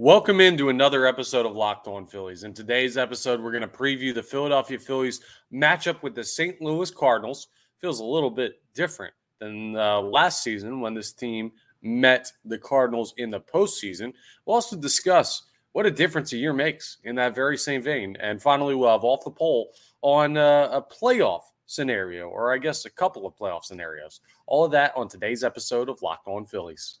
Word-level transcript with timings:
Welcome 0.00 0.40
into 0.40 0.68
another 0.68 1.06
episode 1.08 1.44
of 1.44 1.56
Locked 1.56 1.88
On 1.88 2.06
Phillies. 2.06 2.44
In 2.44 2.54
today's 2.54 2.96
episode, 2.96 3.40
we're 3.40 3.50
going 3.50 3.62
to 3.62 3.66
preview 3.66 4.14
the 4.14 4.22
Philadelphia 4.22 4.78
Phillies 4.78 5.22
matchup 5.52 6.04
with 6.04 6.14
the 6.14 6.22
St. 6.22 6.62
Louis 6.62 6.88
Cardinals. 6.88 7.48
Feels 7.80 7.98
a 7.98 8.04
little 8.04 8.30
bit 8.30 8.62
different 8.74 9.12
than 9.40 9.74
uh, 9.74 10.00
last 10.00 10.44
season 10.44 10.80
when 10.80 10.94
this 10.94 11.12
team 11.12 11.50
met 11.82 12.30
the 12.44 12.58
Cardinals 12.58 13.12
in 13.16 13.32
the 13.32 13.40
postseason. 13.40 14.12
We'll 14.46 14.54
also 14.54 14.76
discuss 14.76 15.42
what 15.72 15.84
a 15.84 15.90
difference 15.90 16.32
a 16.32 16.36
year 16.36 16.52
makes 16.52 16.98
in 17.02 17.16
that 17.16 17.34
very 17.34 17.58
same 17.58 17.82
vein. 17.82 18.16
And 18.20 18.40
finally, 18.40 18.76
we'll 18.76 18.92
have 18.92 19.02
off 19.02 19.24
the 19.24 19.32
poll 19.32 19.72
on 20.02 20.36
uh, 20.36 20.68
a 20.70 20.80
playoff 20.80 21.42
scenario, 21.66 22.28
or 22.28 22.54
I 22.54 22.58
guess 22.58 22.84
a 22.84 22.90
couple 22.90 23.26
of 23.26 23.34
playoff 23.34 23.64
scenarios. 23.64 24.20
All 24.46 24.64
of 24.64 24.70
that 24.70 24.92
on 24.94 25.08
today's 25.08 25.42
episode 25.42 25.88
of 25.88 26.00
Locked 26.02 26.28
On 26.28 26.46
Phillies. 26.46 27.00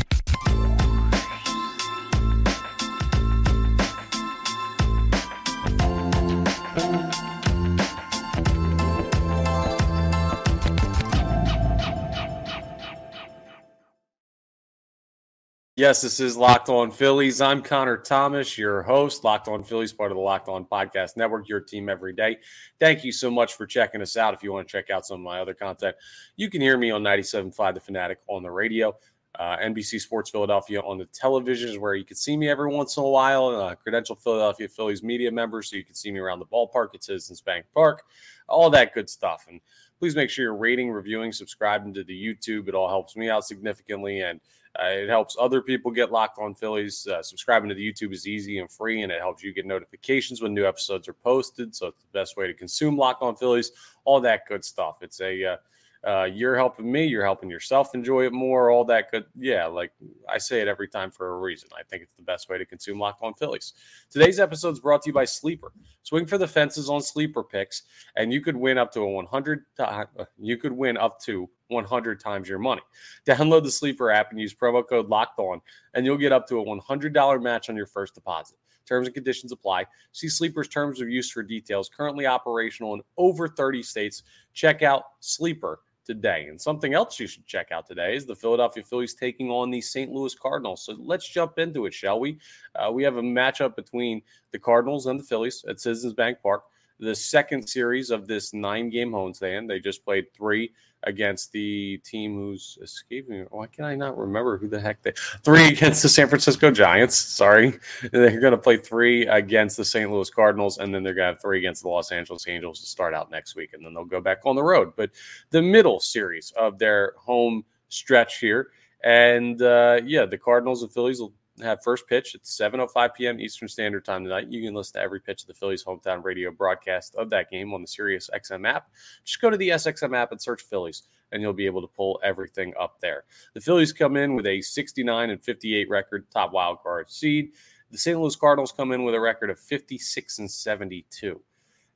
Yes, 15.81 16.03
this 16.03 16.19
is 16.19 16.37
Locked 16.37 16.69
On 16.69 16.91
Phillies. 16.91 17.41
I'm 17.41 17.63
Connor 17.63 17.97
Thomas, 17.97 18.55
your 18.55 18.83
host, 18.83 19.23
Locked 19.23 19.47
On 19.47 19.63
Phillies, 19.63 19.91
part 19.91 20.11
of 20.11 20.15
the 20.15 20.21
Locked 20.21 20.47
On 20.47 20.63
Podcast 20.63 21.17
Network, 21.17 21.49
your 21.49 21.59
team 21.59 21.89
every 21.89 22.13
day. 22.13 22.37
Thank 22.79 23.03
you 23.03 23.11
so 23.11 23.31
much 23.31 23.55
for 23.55 23.65
checking 23.65 23.99
us 23.99 24.15
out. 24.15 24.35
If 24.35 24.43
you 24.43 24.53
want 24.53 24.67
to 24.67 24.71
check 24.71 24.91
out 24.91 25.07
some 25.07 25.15
of 25.15 25.23
my 25.23 25.39
other 25.39 25.55
content, 25.55 25.95
you 26.35 26.51
can 26.51 26.61
hear 26.61 26.77
me 26.77 26.91
on 26.91 27.01
97.5 27.01 27.73
The 27.73 27.79
Fanatic 27.79 28.19
on 28.27 28.43
the 28.43 28.51
radio, 28.51 28.95
uh, 29.39 29.57
NBC 29.57 29.99
Sports 29.99 30.29
Philadelphia 30.29 30.81
on 30.81 30.99
the 30.99 31.05
televisions, 31.05 31.79
where 31.79 31.95
you 31.95 32.05
can 32.05 32.15
see 32.15 32.37
me 32.37 32.47
every 32.47 32.69
once 32.69 32.97
in 32.97 33.01
a 33.01 33.09
while. 33.09 33.47
Uh, 33.47 33.73
credential 33.73 34.15
Philadelphia 34.15 34.67
Phillies 34.67 35.01
media 35.01 35.31
member, 35.31 35.63
so 35.63 35.77
you 35.77 35.83
can 35.83 35.95
see 35.95 36.11
me 36.11 36.19
around 36.19 36.37
the 36.37 36.45
ballpark 36.45 36.89
at 36.93 37.03
Citizens 37.03 37.41
Bank 37.41 37.65
Park, 37.73 38.03
all 38.47 38.69
that 38.69 38.93
good 38.93 39.09
stuff. 39.09 39.47
And 39.49 39.59
please 40.01 40.15
make 40.15 40.31
sure 40.31 40.43
you're 40.43 40.55
rating, 40.55 40.89
reviewing, 40.89 41.31
subscribing 41.31 41.93
to 41.93 42.03
the 42.03 42.25
YouTube. 42.25 42.67
It 42.67 42.73
all 42.73 42.89
helps 42.89 43.15
me 43.15 43.29
out 43.29 43.45
significantly 43.45 44.21
and 44.21 44.41
uh, 44.79 44.85
it 44.87 45.09
helps 45.09 45.37
other 45.39 45.61
people 45.61 45.91
get 45.91 46.11
locked 46.11 46.39
on 46.39 46.55
Phillies. 46.55 47.05
Uh, 47.05 47.21
subscribing 47.21 47.69
to 47.69 47.75
the 47.75 47.93
YouTube 47.93 48.11
is 48.11 48.27
easy 48.27 48.57
and 48.57 48.71
free, 48.71 49.03
and 49.03 49.11
it 49.11 49.19
helps 49.19 49.43
you 49.43 49.53
get 49.53 49.67
notifications 49.67 50.41
when 50.41 50.53
new 50.53 50.65
episodes 50.65 51.07
are 51.07 51.13
posted. 51.13 51.75
So 51.75 51.87
it's 51.87 52.01
the 52.01 52.19
best 52.19 52.35
way 52.35 52.47
to 52.47 52.53
consume 52.53 52.97
Locked 52.97 53.21
On 53.21 53.35
Phillies, 53.35 53.73
all 54.05 54.21
that 54.21 54.47
good 54.47 54.65
stuff. 54.65 54.97
It's 55.01 55.19
a 55.21 55.43
uh, 55.43 55.57
uh, 56.03 56.23
you're 56.23 56.55
helping 56.55 56.91
me, 56.91 57.05
you're 57.05 57.23
helping 57.23 57.49
yourself 57.49 57.93
enjoy 57.93 58.25
it 58.25 58.33
more, 58.33 58.71
all 58.71 58.83
that 58.83 59.11
good. 59.11 59.25
Yeah, 59.37 59.67
like 59.67 59.91
I 60.27 60.39
say 60.39 60.59
it 60.59 60.67
every 60.67 60.87
time 60.87 61.11
for 61.11 61.35
a 61.35 61.37
reason. 61.37 61.69
I 61.77 61.83
think 61.83 62.01
it's 62.01 62.13
the 62.13 62.23
best 62.23 62.49
way 62.49 62.57
to 62.57 62.65
consume 62.65 62.99
Locked 62.99 63.21
On 63.21 63.35
Phillies. 63.35 63.73
Today's 64.09 64.39
episode 64.39 64.71
is 64.71 64.79
brought 64.79 65.03
to 65.03 65.09
you 65.09 65.13
by 65.13 65.25
Sleeper. 65.25 65.71
Swing 66.01 66.25
for 66.25 66.39
the 66.39 66.47
fences 66.47 66.89
on 66.89 67.01
Sleeper 67.01 67.43
picks, 67.43 67.83
and 68.15 68.33
you 68.33 68.41
could 68.41 68.55
win 68.55 68.79
up 68.79 68.91
to 68.93 69.01
a 69.01 69.09
100. 69.09 69.65
Uh, 69.77 70.05
you 70.39 70.57
could 70.57 70.71
win 70.71 70.97
up 70.97 71.19
to 71.21 71.47
100 71.67 72.19
times 72.19 72.49
your 72.49 72.57
money. 72.57 72.81
Download 73.27 73.63
the 73.63 73.71
Sleeper 73.71 74.09
app 74.09 74.31
and 74.31 74.39
use 74.39 74.55
promo 74.55 74.87
code 74.87 75.07
Locked 75.07 75.37
On, 75.37 75.61
and 75.93 76.03
you'll 76.03 76.17
get 76.17 76.31
up 76.31 76.47
to 76.47 76.59
a 76.59 76.65
$100 76.65 77.43
match 77.43 77.69
on 77.69 77.75
your 77.75 77.85
first 77.85 78.15
deposit. 78.15 78.57
Terms 78.87 79.07
and 79.07 79.13
conditions 79.13 79.51
apply. 79.51 79.85
See 80.11 80.27
Sleeper's 80.27 80.67
terms 80.67 80.99
of 80.99 81.09
use 81.09 81.29
for 81.29 81.43
details. 81.43 81.89
Currently 81.95 82.25
operational 82.25 82.95
in 82.95 83.01
over 83.17 83.47
30 83.47 83.83
states. 83.83 84.23
Check 84.53 84.81
out 84.81 85.03
Sleeper 85.19 85.79
today. 86.05 86.47
And 86.49 86.59
something 86.59 86.93
else 86.93 87.19
you 87.19 87.27
should 87.27 87.45
check 87.45 87.71
out 87.71 87.87
today 87.87 88.15
is 88.15 88.25
the 88.25 88.35
Philadelphia 88.35 88.83
Phillies 88.83 89.13
taking 89.13 89.49
on 89.49 89.71
the 89.71 89.81
St. 89.81 90.11
Louis 90.11 90.35
Cardinals. 90.35 90.83
So 90.83 90.95
let's 90.99 91.27
jump 91.27 91.59
into 91.59 91.85
it, 91.85 91.93
shall 91.93 92.19
we? 92.19 92.39
Uh, 92.75 92.91
we 92.91 93.03
have 93.03 93.17
a 93.17 93.21
matchup 93.21 93.75
between 93.75 94.21
the 94.51 94.59
Cardinals 94.59 95.05
and 95.05 95.19
the 95.19 95.23
Phillies 95.23 95.63
at 95.67 95.79
Citizens 95.79 96.13
Bank 96.13 96.39
Park. 96.41 96.63
The 97.01 97.15
second 97.15 97.67
series 97.67 98.11
of 98.11 98.27
this 98.27 98.53
nine 98.53 98.89
game 98.89 99.11
homestand. 99.11 99.67
They 99.67 99.79
just 99.79 100.05
played 100.05 100.31
three 100.33 100.71
against 101.03 101.51
the 101.51 101.97
team 102.05 102.35
who's 102.35 102.77
escaping. 102.81 103.47
Why 103.49 103.65
can 103.67 103.85
I 103.85 103.95
not 103.95 104.17
remember 104.17 104.57
who 104.57 104.67
the 104.67 104.79
heck 104.79 105.01
they 105.01 105.13
three 105.43 105.67
against 105.67 106.03
the 106.03 106.09
San 106.09 106.27
Francisco 106.27 106.69
Giants? 106.69 107.17
Sorry, 107.17 107.73
they're 108.11 108.39
going 108.39 108.51
to 108.51 108.57
play 108.57 108.77
three 108.77 109.25
against 109.25 109.77
the 109.77 109.85
St. 109.85 110.11
Louis 110.11 110.29
Cardinals, 110.29 110.77
and 110.77 110.93
then 110.93 111.03
they're 111.03 111.15
to 111.15 111.23
have 111.23 111.41
three 111.41 111.57
against 111.57 111.81
the 111.81 111.89
Los 111.89 112.11
Angeles 112.11 112.47
Angels 112.47 112.79
to 112.81 112.85
start 112.85 113.13
out 113.13 113.31
next 113.31 113.55
week, 113.55 113.73
and 113.73 113.83
then 113.83 113.93
they'll 113.93 114.05
go 114.05 114.21
back 114.21 114.39
on 114.45 114.55
the 114.55 114.63
road. 114.63 114.93
But 114.95 115.09
the 115.49 115.61
middle 115.61 115.99
series 115.99 116.53
of 116.55 116.77
their 116.77 117.13
home 117.17 117.65
stretch 117.89 118.37
here, 118.37 118.69
and 119.03 119.61
uh, 119.61 120.01
yeah, 120.05 120.25
the 120.25 120.37
Cardinals 120.37 120.83
and 120.83 120.91
Phillies 120.91 121.19
will 121.19 121.33
have 121.61 121.83
first 121.83 122.07
pitch 122.07 122.35
at 122.35 122.43
7:05 122.43 123.13
p.m. 123.13 123.39
Eastern 123.39 123.67
Standard 123.67 124.05
Time 124.05 124.23
tonight. 124.23 124.47
You 124.49 124.61
can 124.63 124.73
listen 124.73 124.93
to 124.93 125.01
every 125.01 125.19
pitch 125.19 125.41
of 125.41 125.47
the 125.47 125.53
Phillies 125.53 125.83
hometown 125.83 126.23
radio 126.23 126.51
broadcast 126.51 127.15
of 127.15 127.29
that 127.29 127.49
game 127.49 127.73
on 127.73 127.81
the 127.81 127.87
Sirius 127.87 128.29
XM 128.33 128.67
app. 128.67 128.89
Just 129.23 129.41
go 129.41 129.49
to 129.49 129.57
the 129.57 129.69
SXM 129.69 130.15
app 130.15 130.31
and 130.31 130.41
search 130.41 130.61
Phillies, 130.61 131.03
and 131.31 131.41
you'll 131.41 131.53
be 131.53 131.65
able 131.65 131.81
to 131.81 131.87
pull 131.87 132.19
everything 132.23 132.73
up 132.79 132.99
there. 133.01 133.23
The 133.53 133.61
Phillies 133.61 133.93
come 133.93 134.17
in 134.17 134.35
with 134.35 134.47
a 134.47 134.61
69 134.61 135.29
and 135.29 135.43
58 135.43 135.89
record, 135.89 136.29
top 136.31 136.53
wild 136.53 136.81
card 136.81 137.09
seed. 137.09 137.51
The 137.91 137.97
St. 137.97 138.19
Louis 138.19 138.35
Cardinals 138.35 138.71
come 138.71 138.93
in 138.93 139.03
with 139.03 139.15
a 139.15 139.19
record 139.19 139.49
of 139.49 139.59
56 139.59 140.39
and 140.39 140.49
72. 140.49 141.41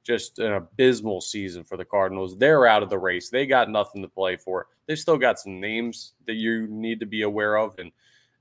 Just 0.03 0.39
an 0.39 0.53
abysmal 0.53 1.21
season 1.21 1.63
for 1.63 1.77
the 1.77 1.85
Cardinals. 1.85 2.37
They're 2.37 2.67
out 2.67 2.83
of 2.83 2.89
the 2.89 2.97
race. 2.97 3.29
They 3.29 3.47
got 3.47 3.69
nothing 3.71 4.01
to 4.01 4.07
play 4.07 4.35
for. 4.35 4.67
They've 4.85 4.99
still 4.99 5.17
got 5.17 5.39
some 5.39 5.59
names 5.59 6.13
that 6.27 6.35
you 6.35 6.67
need 6.67 6.99
to 6.99 7.05
be 7.05 7.23
aware 7.23 7.57
of, 7.57 7.79
and 7.79 7.91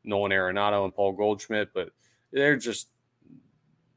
Nolan 0.05 0.33
Arenado 0.33 0.85
and 0.85 0.95
Paul 0.95 1.13
Goldschmidt, 1.13 1.73
but 1.75 1.91
they're 2.33 2.57
just 2.57 2.89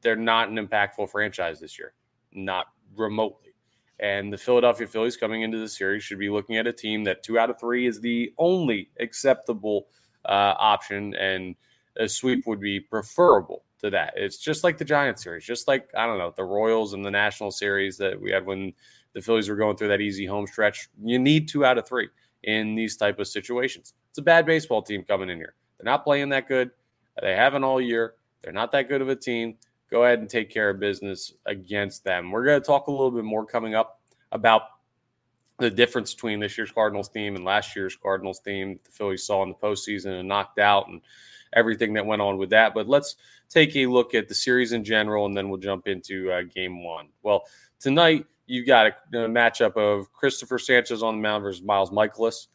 they're 0.00 0.16
not 0.16 0.48
an 0.48 0.56
impactful 0.56 1.10
franchise 1.10 1.60
this 1.60 1.78
year, 1.78 1.94
not 2.32 2.66
remotely. 2.96 3.54
And 4.00 4.32
the 4.32 4.38
Philadelphia 4.38 4.86
Phillies 4.86 5.16
coming 5.16 5.42
into 5.42 5.58
the 5.58 5.68
series 5.68 6.04
should 6.04 6.20
be 6.20 6.30
looking 6.30 6.56
at 6.56 6.68
a 6.68 6.72
team 6.72 7.02
that 7.04 7.22
two 7.22 7.38
out 7.38 7.50
of 7.50 7.58
three 7.58 7.86
is 7.86 8.00
the 8.00 8.32
only 8.38 8.90
acceptable 9.00 9.88
uh, 10.24 10.54
option, 10.58 11.14
and 11.14 11.56
a 11.98 12.08
sweep 12.08 12.46
would 12.46 12.60
be 12.60 12.78
preferable 12.78 13.64
to 13.80 13.90
that. 13.90 14.14
It's 14.16 14.38
just 14.38 14.62
like 14.62 14.78
the 14.78 14.84
Giants 14.84 15.22
series, 15.22 15.44
just 15.44 15.66
like 15.66 15.90
I 15.96 16.06
don't 16.06 16.18
know 16.18 16.32
the 16.36 16.44
Royals 16.44 16.94
and 16.94 17.04
the 17.04 17.10
National 17.10 17.50
Series 17.50 17.96
that 17.98 18.20
we 18.20 18.30
had 18.30 18.46
when 18.46 18.72
the 19.14 19.20
Phillies 19.20 19.48
were 19.48 19.56
going 19.56 19.76
through 19.76 19.88
that 19.88 20.00
easy 20.00 20.26
home 20.26 20.46
stretch. 20.46 20.88
You 21.02 21.18
need 21.18 21.48
two 21.48 21.64
out 21.64 21.78
of 21.78 21.88
three 21.88 22.08
in 22.44 22.76
these 22.76 22.96
type 22.96 23.18
of 23.18 23.26
situations. 23.26 23.94
It's 24.10 24.18
a 24.18 24.22
bad 24.22 24.46
baseball 24.46 24.82
team 24.82 25.02
coming 25.02 25.28
in 25.28 25.38
here. 25.38 25.54
They're 25.78 25.90
not 25.90 26.04
playing 26.04 26.30
that 26.30 26.48
good. 26.48 26.70
They 27.20 27.34
haven't 27.34 27.64
all 27.64 27.80
year. 27.80 28.14
They're 28.42 28.52
not 28.52 28.72
that 28.72 28.88
good 28.88 29.02
of 29.02 29.08
a 29.08 29.16
team. 29.16 29.56
Go 29.90 30.04
ahead 30.04 30.18
and 30.18 30.28
take 30.28 30.50
care 30.50 30.70
of 30.70 30.80
business 30.80 31.32
against 31.46 32.04
them. 32.04 32.30
We're 32.30 32.44
going 32.44 32.60
to 32.60 32.66
talk 32.66 32.88
a 32.88 32.90
little 32.90 33.10
bit 33.10 33.24
more 33.24 33.44
coming 33.44 33.74
up 33.74 34.00
about 34.32 34.62
the 35.58 35.70
difference 35.70 36.14
between 36.14 36.40
this 36.40 36.56
year's 36.56 36.70
Cardinals 36.70 37.08
team 37.08 37.34
and 37.34 37.44
last 37.44 37.74
year's 37.74 37.96
Cardinals 37.96 38.40
team. 38.40 38.78
The 38.84 38.90
Phillies 38.90 39.24
saw 39.24 39.42
in 39.42 39.48
the 39.48 39.54
postseason 39.54 40.18
and 40.20 40.28
knocked 40.28 40.58
out, 40.58 40.88
and 40.88 41.00
everything 41.54 41.94
that 41.94 42.06
went 42.06 42.22
on 42.22 42.38
with 42.38 42.50
that. 42.50 42.74
But 42.74 42.88
let's 42.88 43.16
take 43.48 43.74
a 43.76 43.86
look 43.86 44.14
at 44.14 44.28
the 44.28 44.34
series 44.34 44.72
in 44.72 44.84
general, 44.84 45.26
and 45.26 45.36
then 45.36 45.48
we'll 45.48 45.60
jump 45.60 45.88
into 45.88 46.30
uh, 46.30 46.42
game 46.42 46.84
one. 46.84 47.08
Well, 47.22 47.44
tonight 47.80 48.26
you've 48.46 48.66
got 48.66 48.86
a, 48.86 49.18
a, 49.18 49.28
matchup 49.28 49.76
of 49.76 50.12
Christopher 50.12 50.58
Sanchez 50.58 51.02
on 51.02 51.16
the 51.16 51.22
mound 51.22 51.42
versus 51.42 51.62
Miles 51.62 51.90
Mikolas. 51.90 52.48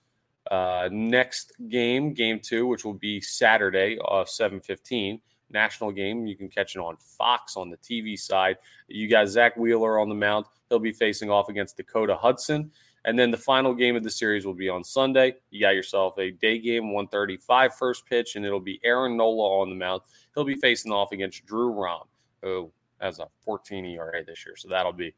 Uh, 0.52 0.90
next 0.92 1.54
game, 1.70 2.14
game 2.14 2.40
two, 2.40 2.68
which 2.68 2.84
will 2.84 2.94
be 2.94 3.22
Saturday, 3.22 3.98
uh, 4.10 4.26
7:15, 4.26 5.22
national 5.50 5.92
game. 5.92 6.26
You 6.26 6.36
can 6.36 6.50
catch 6.50 6.76
it 6.76 6.80
on 6.80 6.98
Fox 6.98 7.56
on 7.56 7.70
the 7.70 7.78
TV 7.78 8.18
side. 8.18 8.58
You 8.88 9.10
got 9.10 9.28
Zack 9.28 9.56
Wheeler 9.56 10.00
on 10.00 10.10
the 10.10 10.16
mound. 10.16 10.46
He'll 10.70 10.80
be 10.80 10.92
facing 10.92 11.30
off 11.30 11.50
against 11.50 11.78
Dakota 11.78 12.16
Hudson. 12.16 12.72
And 13.06 13.20
then 13.20 13.32
the 13.32 13.38
final 13.38 13.74
game 13.74 13.96
of 13.96 14.04
the 14.04 14.10
series 14.10 14.46
will 14.46 14.54
be 14.54 14.70
on 14.70 14.84
Sunday. 14.84 15.36
You 15.50 15.62
got 15.62 15.76
yourself 15.76 16.18
a 16.18 16.32
day 16.32 16.58
game, 16.58 16.94
135 16.94 17.76
first 17.76 18.06
pitch, 18.06 18.36
and 18.36 18.46
it'll 18.46 18.62
be 18.62 18.80
Aaron 18.84 19.18
Nola 19.18 19.60
on 19.60 19.70
the 19.70 19.76
mound. 19.76 20.02
He'll 20.34 20.46
be 20.46 20.56
facing 20.56 20.92
off 20.92 21.12
against 21.12 21.46
Drew 21.46 21.70
Rom, 21.70 22.08
who 22.42 22.72
has 23.02 23.20
a 23.20 23.28
14 23.44 23.86
ERA 23.86 24.24
this 24.24 24.46
year. 24.46 24.56
So 24.56 24.70
that'll 24.70 24.94
be 24.94 25.14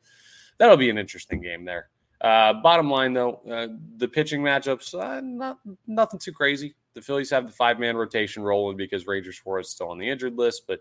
that'll 0.57 0.77
be 0.77 0.89
an 0.89 0.97
interesting 0.97 1.41
game 1.41 1.63
there. 1.63 1.89
Uh, 2.25 2.53
bottom 2.53 2.89
line, 2.89 3.13
though, 3.13 3.39
uh, 3.51 3.67
the 3.97 4.07
pitching 4.07 4.41
matchups, 4.41 4.99
uh, 4.99 5.21
not 5.21 5.59
nothing 5.85 6.19
too 6.19 6.31
crazy. 6.31 6.73
The 6.95 7.01
Phillies 7.01 7.29
have 7.29 7.45
the 7.45 7.51
five 7.51 7.79
man 7.79 7.95
rotation 7.95 8.41
rolling 8.41 8.77
because 8.77 9.05
Ranger 9.05 9.31
Suarez 9.31 9.67
is 9.67 9.73
still 9.73 9.89
on 9.89 9.99
the 9.99 10.09
injured 10.09 10.35
list, 10.35 10.63
but 10.67 10.79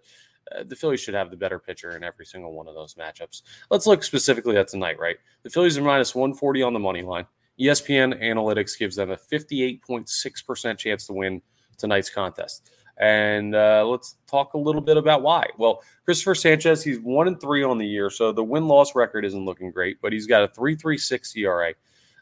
uh, 0.57 0.63
the 0.67 0.75
Phillies 0.75 1.01
should 1.01 1.13
have 1.13 1.31
the 1.31 1.37
better 1.37 1.59
pitcher 1.59 1.99
in 1.99 2.03
every 2.03 2.25
single 2.25 2.55
one 2.55 2.67
of 2.67 2.75
those 2.75 2.95
matchups. 2.95 3.43
Let's 3.69 3.87
look 3.87 4.03
specifically 4.03 4.57
at 4.57 4.69
tonight, 4.69 4.99
right? 4.99 5.17
The 5.43 5.51
Phillies 5.51 5.77
are 5.77 5.83
minus 5.83 6.15
140 6.15 6.63
on 6.63 6.73
the 6.73 6.79
money 6.79 7.03
line. 7.03 7.27
ESPN 7.61 8.23
Analytics 8.23 8.79
gives 8.79 8.97
them 8.97 9.11
a 9.11 9.17
58.6% 9.17 10.79
chance 10.79 11.07
to 11.09 11.13
win 11.13 11.43
tonight's 11.77 12.09
contest. 12.09 12.71
And 12.99 13.55
uh, 13.55 13.85
let's 13.87 14.17
talk 14.27 14.55
a 14.55 14.59
little 14.59 14.81
bit 14.81 14.97
about 14.97 15.23
why. 15.23 15.47
Well, 15.59 15.83
Christopher 16.05 16.35
Sanchez, 16.35 16.85
he's 16.85 17.01
one 17.01 17.27
and 17.27 17.41
three 17.41 17.65
on 17.65 17.79
the 17.79 17.87
year, 17.87 18.09
so 18.09 18.31
the 18.31 18.45
win 18.45 18.69
loss 18.69 18.95
record 18.95 19.25
isn't 19.25 19.45
looking 19.45 19.71
great, 19.71 20.01
but 20.01 20.13
he's 20.13 20.27
got 20.27 20.45
a 20.45 20.49
3.36 20.49 21.37
ERA, 21.37 21.75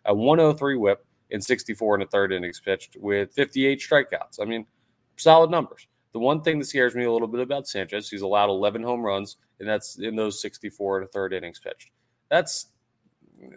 a 0.07 0.15
103 0.15 0.77
WHIP, 0.77 1.05
and 1.31 1.45
64 1.45 1.97
in 1.97 2.03
a 2.03 2.07
third 2.07 2.33
innings 2.33 2.61
pitched 2.61 2.97
with 2.99 3.33
58 3.35 3.81
strikeouts. 3.81 4.41
I 4.41 4.45
mean, 4.45 4.67
solid 5.17 5.51
numbers. 5.51 5.87
The 6.13 6.19
one 6.19 6.43
thing 6.43 6.59
that 6.59 6.67
scares 6.67 6.95
me 6.95 7.05
a 7.05 7.13
little 7.13 7.29
bit 7.29 7.41
about 7.41 7.67
Sanchez, 7.67 8.11
he's 8.11 8.23
allowed 8.23 8.51
11 8.51 8.83
home 8.83 9.03
runs, 9.03 9.37
and 9.61 9.69
that's 9.69 9.99
in 9.99 10.15
those 10.15 10.41
64 10.41 10.99
and 10.99 11.07
a 11.07 11.09
third 11.09 11.33
innings 11.33 11.59
pitched. 11.59 11.91
That's 12.31 12.69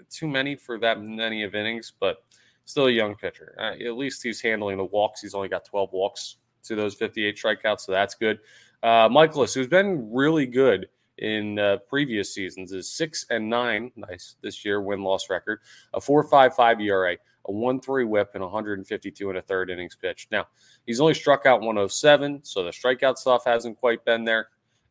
too 0.09 0.27
many 0.27 0.55
for 0.55 0.79
that 0.79 1.01
many 1.01 1.43
of 1.43 1.53
innings, 1.53 1.93
but 1.99 2.17
still 2.63 2.87
a 2.87 2.91
young 2.91 3.15
pitcher. 3.15 3.55
Uh, 3.59 3.73
at 3.85 3.97
least 3.97 4.23
he's 4.23 4.41
handling 4.41 4.77
the 4.77 4.85
walks. 4.85 5.21
He's 5.21 5.33
only 5.33 5.49
got 5.49 5.65
12 5.65 5.91
walks 5.91 6.37
to 6.67 6.75
those 6.75 6.95
58 6.95 7.37
strikeouts, 7.37 7.81
so 7.81 7.91
that's 7.91 8.15
good. 8.15 8.39
Uh, 8.83 9.09
Mikolas, 9.09 9.53
who's 9.53 9.67
been 9.67 10.11
really 10.11 10.45
good 10.45 10.87
in 11.17 11.57
uh, 11.57 11.77
previous 11.87 12.33
seasons, 12.33 12.71
is 12.71 12.91
six 12.91 13.25
and 13.29 13.49
nine. 13.49 13.91
Nice 13.95 14.35
this 14.41 14.63
year 14.65 14.81
win 14.81 15.01
loss 15.01 15.29
record, 15.29 15.59
a 15.93 15.99
4.55 15.99 16.81
ERA, 16.83 17.17
a 17.47 17.51
1-3 17.51 18.07
WHIP, 18.07 18.31
and 18.35 18.43
152 18.43 19.29
and 19.29 19.37
a 19.37 19.41
third 19.41 19.69
innings 19.69 19.95
pitched. 19.95 20.31
Now 20.31 20.47
he's 20.85 20.99
only 20.99 21.13
struck 21.13 21.45
out 21.45 21.61
107, 21.61 22.41
so 22.43 22.63
the 22.63 22.71
strikeout 22.71 23.17
stuff 23.17 23.43
hasn't 23.45 23.79
quite 23.79 24.03
been 24.05 24.23
there. 24.23 24.49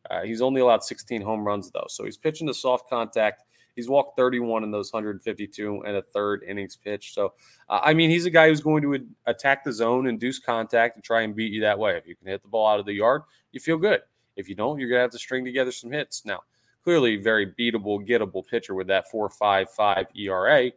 Uh, 0.09 0.21
he's 0.21 0.41
only 0.41 0.61
allowed 0.61 0.83
16 0.83 1.21
home 1.21 1.45
runs 1.45 1.71
though, 1.71 1.87
so 1.87 2.03
he's 2.03 2.17
pitching 2.17 2.47
to 2.47 2.53
soft 2.53 2.89
contact. 2.89 3.43
He's 3.75 3.89
walked 3.89 4.17
31 4.17 4.63
in 4.63 4.71
those 4.71 4.93
152 4.93 5.83
and 5.85 5.97
a 5.97 6.01
third 6.01 6.43
innings 6.47 6.77
pitch. 6.77 7.13
So, 7.13 7.33
uh, 7.69 7.81
I 7.83 7.93
mean, 7.93 8.09
he's 8.09 8.25
a 8.25 8.29
guy 8.29 8.47
who's 8.47 8.61
going 8.61 8.81
to 8.83 9.05
attack 9.25 9.63
the 9.63 9.73
zone, 9.73 10.07
induce 10.07 10.39
contact, 10.39 10.95
and 10.95 11.03
try 11.03 11.21
and 11.23 11.35
beat 11.35 11.51
you 11.51 11.61
that 11.61 11.77
way. 11.77 11.97
If 11.97 12.07
you 12.07 12.15
can 12.15 12.27
hit 12.27 12.41
the 12.41 12.47
ball 12.47 12.67
out 12.67 12.79
of 12.79 12.85
the 12.85 12.93
yard, 12.93 13.23
you 13.51 13.59
feel 13.59 13.77
good. 13.77 14.01
If 14.37 14.47
you 14.47 14.55
don't, 14.55 14.79
you're 14.79 14.89
going 14.89 14.99
to 14.99 15.03
have 15.03 15.11
to 15.11 15.19
string 15.19 15.43
together 15.43 15.71
some 15.71 15.91
hits. 15.91 16.25
Now, 16.25 16.41
clearly, 16.83 17.17
very 17.17 17.47
beatable, 17.47 18.07
gettable 18.07 18.47
pitcher 18.47 18.75
with 18.75 18.87
that 18.87 19.05
4.55 19.13 20.05
ERA. 20.15 20.71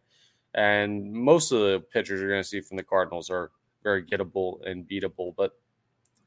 And 0.55 1.13
most 1.13 1.53
of 1.53 1.61
the 1.61 1.81
pitchers 1.93 2.21
you're 2.21 2.31
going 2.31 2.43
to 2.43 2.49
see 2.49 2.61
from 2.61 2.77
the 2.77 2.83
Cardinals 2.83 3.31
are 3.31 3.53
very 3.85 4.03
gettable 4.03 4.67
and 4.67 4.89
beatable. 4.89 5.35
But 5.37 5.53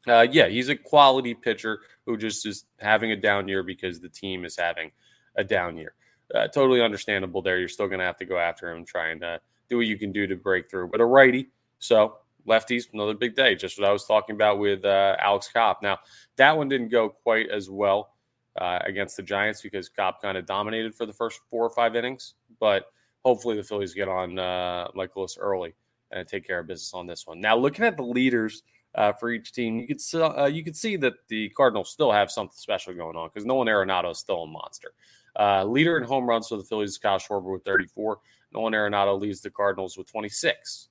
uh, 0.07 0.27
yeah, 0.31 0.47
he's 0.47 0.69
a 0.69 0.75
quality 0.75 1.33
pitcher 1.33 1.81
who 2.05 2.17
just 2.17 2.45
is 2.45 2.65
having 2.79 3.11
a 3.11 3.15
down 3.15 3.47
year 3.47 3.61
because 3.61 3.99
the 3.99 4.09
team 4.09 4.45
is 4.45 4.55
having 4.55 4.91
a 5.35 5.43
down 5.43 5.77
year 5.77 5.93
uh, 6.35 6.47
totally 6.47 6.81
understandable 6.81 7.41
there. 7.41 7.59
You're 7.59 7.67
still 7.67 7.87
going 7.87 7.99
to 7.99 8.05
have 8.05 8.17
to 8.17 8.25
go 8.25 8.37
after 8.37 8.69
him 8.69 8.77
and 8.77 8.87
try 8.87 9.09
and 9.09 9.23
uh, 9.23 9.39
do 9.69 9.77
what 9.77 9.87
you 9.87 9.97
can 9.97 10.11
do 10.11 10.27
to 10.27 10.35
break 10.35 10.69
through. 10.69 10.89
But 10.89 11.01
a 11.01 11.05
righty, 11.05 11.49
so 11.79 12.17
lefties, 12.47 12.85
another 12.93 13.13
big 13.13 13.35
day. 13.35 13.55
Just 13.55 13.79
what 13.79 13.87
I 13.87 13.91
was 13.91 14.05
talking 14.05 14.35
about 14.35 14.59
with 14.59 14.85
uh, 14.85 15.15
Alex 15.19 15.49
Cobb. 15.51 15.77
Now, 15.81 15.99
that 16.37 16.55
one 16.55 16.69
didn't 16.69 16.89
go 16.89 17.09
quite 17.09 17.49
as 17.49 17.69
well 17.69 18.13
uh, 18.59 18.79
against 18.83 19.17
the 19.17 19.23
Giants 19.23 19.61
because 19.61 19.89
Cobb 19.89 20.15
kind 20.21 20.37
of 20.37 20.45
dominated 20.45 20.95
for 20.95 21.05
the 21.05 21.13
first 21.13 21.39
four 21.49 21.65
or 21.65 21.69
five 21.69 21.95
innings. 21.95 22.35
But 22.59 22.85
hopefully 23.23 23.55
the 23.55 23.63
Phillies 23.63 23.93
get 23.93 24.07
on 24.07 24.39
uh, 24.39 24.87
Mikolas 24.95 25.37
early 25.39 25.73
and 26.11 26.27
take 26.27 26.45
care 26.45 26.59
of 26.59 26.67
business 26.67 26.93
on 26.93 27.07
this 27.07 27.25
one. 27.25 27.39
Now, 27.39 27.55
looking 27.55 27.85
at 27.85 27.95
the 27.95 28.03
leaders 28.03 28.63
uh, 28.95 29.13
for 29.13 29.29
each 29.29 29.53
team, 29.53 29.77
you 29.77 29.87
could 29.87 30.01
uh, 30.21 30.45
you 30.45 30.63
could 30.63 30.75
see 30.75 30.97
that 30.97 31.13
the 31.27 31.49
Cardinals 31.49 31.89
still 31.89 32.11
have 32.11 32.29
something 32.29 32.57
special 32.57 32.93
going 32.93 33.15
on 33.15 33.29
because 33.29 33.45
Nolan 33.45 33.67
Arenado 33.67 34.11
is 34.11 34.17
still 34.17 34.43
a 34.43 34.47
monster. 34.47 34.93
Uh, 35.39 35.63
leader 35.63 35.97
in 35.97 36.03
home 36.03 36.27
runs 36.27 36.49
for 36.49 36.57
the 36.57 36.63
Phillies 36.63 36.91
is 36.91 36.97
Kyle 36.97 37.17
Schwarber 37.17 37.53
with 37.53 37.63
34. 37.63 38.19
Nolan 38.53 38.73
Arenado 38.73 39.19
leads 39.19 39.41
the 39.41 39.49
Cardinals 39.49 39.97
with 39.97 40.11
26. 40.11 40.89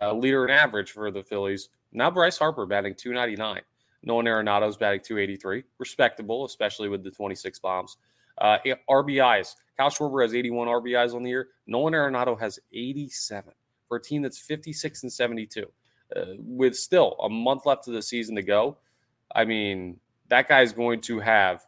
Uh, 0.00 0.12
leader 0.12 0.44
in 0.44 0.50
average 0.50 0.90
for 0.92 1.10
the 1.10 1.22
Phillies, 1.22 1.70
now 1.92 2.10
Bryce 2.10 2.38
Harper 2.38 2.66
batting 2.66 2.94
299. 2.94 3.62
Nolan 4.04 4.26
Arenado's 4.26 4.76
batting 4.76 5.00
283. 5.00 5.64
Respectable, 5.78 6.44
especially 6.44 6.88
with 6.88 7.02
the 7.02 7.10
26 7.10 7.58
bombs. 7.60 7.96
Uh, 8.38 8.58
RBIs, 8.90 9.54
Kyle 9.76 9.90
Schwarber 9.90 10.22
has 10.22 10.34
81 10.34 10.68
RBIs 10.68 11.14
on 11.14 11.22
the 11.22 11.30
year. 11.30 11.48
Nolan 11.66 11.94
Arenado 11.94 12.38
has 12.38 12.58
87 12.72 13.52
for 13.88 13.98
a 13.98 14.02
team 14.02 14.22
that's 14.22 14.38
56 14.38 15.02
and 15.02 15.12
72. 15.12 15.66
Uh, 16.14 16.34
with 16.38 16.76
still 16.76 17.16
a 17.22 17.28
month 17.28 17.64
left 17.64 17.88
of 17.88 17.94
the 17.94 18.02
season 18.02 18.34
to 18.36 18.42
go, 18.42 18.76
I 19.34 19.44
mean, 19.44 19.98
that 20.28 20.48
guy's 20.48 20.72
going 20.72 21.00
to 21.02 21.20
have 21.20 21.64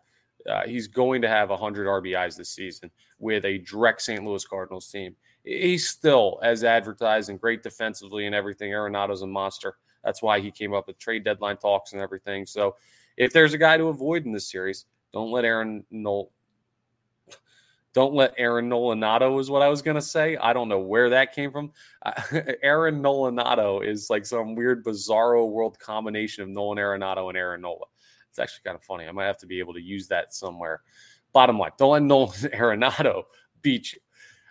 uh, 0.49 0.63
he's 0.67 0.89
going 0.89 1.23
to 1.23 1.29
have 1.29 1.51
100 1.51 1.87
RBIs 1.87 2.37
this 2.37 2.51
season 2.51 2.91
with 3.19 3.45
a 3.45 3.59
direct 3.59 4.03
St. 4.03 4.23
Louis 4.23 4.45
Cardinals 4.45 4.91
team. 4.91 5.17
He's 5.43 5.89
still, 5.89 6.39
as 6.43 6.65
advertised, 6.65 7.31
and 7.31 7.41
great 7.41 7.63
defensively 7.63 8.27
and 8.27 8.35
everything. 8.35 8.73
Arenado's 8.73 9.23
a 9.23 9.27
monster. 9.27 9.77
That's 10.03 10.23
why 10.23 10.41
he 10.41 10.51
came 10.51 10.75
up 10.75 10.87
with 10.87 10.99
trade 10.99 11.25
deadline 11.25 11.57
talks 11.57 11.93
and 11.93 12.01
everything. 12.01 12.47
So, 12.47 12.77
if 13.17 13.33
there's 13.33 13.55
a 13.55 13.59
guy 13.59 13.77
to 13.77 13.85
avoid 13.85 14.27
in 14.27 14.33
this 14.33 14.51
series, 14.51 14.87
don't 15.13 15.31
let 15.31 15.45
Aaron 15.45 15.85
Noel. 15.91 16.31
Don't 17.95 18.13
let 18.13 18.35
Aaron 18.37 18.69
Nolanado 18.69 19.41
is 19.41 19.49
what 19.49 19.63
I 19.63 19.69
was 19.69 19.81
to 19.95 20.03
say. 20.03 20.37
I 20.37 20.53
don't 20.53 20.69
know 20.69 20.81
where 20.81 21.09
that 21.11 21.33
came 21.33 21.53
from. 21.53 21.71
Uh, 22.05 22.13
Aaron 22.63 23.01
Nolanado 23.01 23.87
is 23.87 24.11
like 24.11 24.27
some 24.27 24.57
weird 24.57 24.85
bizarro 24.85 25.49
world 25.49 25.79
combination 25.79 26.43
of 26.43 26.49
Nolan 26.51 26.79
Arenado 26.79 27.29
and 27.29 27.39
Aaron 27.39 27.61
Nola. 27.61 27.87
It's 28.29 28.41
actually 28.41 28.65
kind 28.65 28.75
of 28.75 28.83
funny. 28.83 29.07
I 29.07 29.13
might 29.13 29.27
have 29.27 29.39
to 29.39 29.47
be 29.47 29.61
able 29.61 29.75
to 29.75 29.81
use 29.81 30.09
that 30.09 30.35
somewhere. 30.35 30.83
Bottom 31.33 31.57
line, 31.57 31.71
don't 31.79 31.93
let 31.93 32.03
Nolan 32.03 32.33
Arenado 32.33 33.23
beat 33.63 33.93
you. 33.93 34.01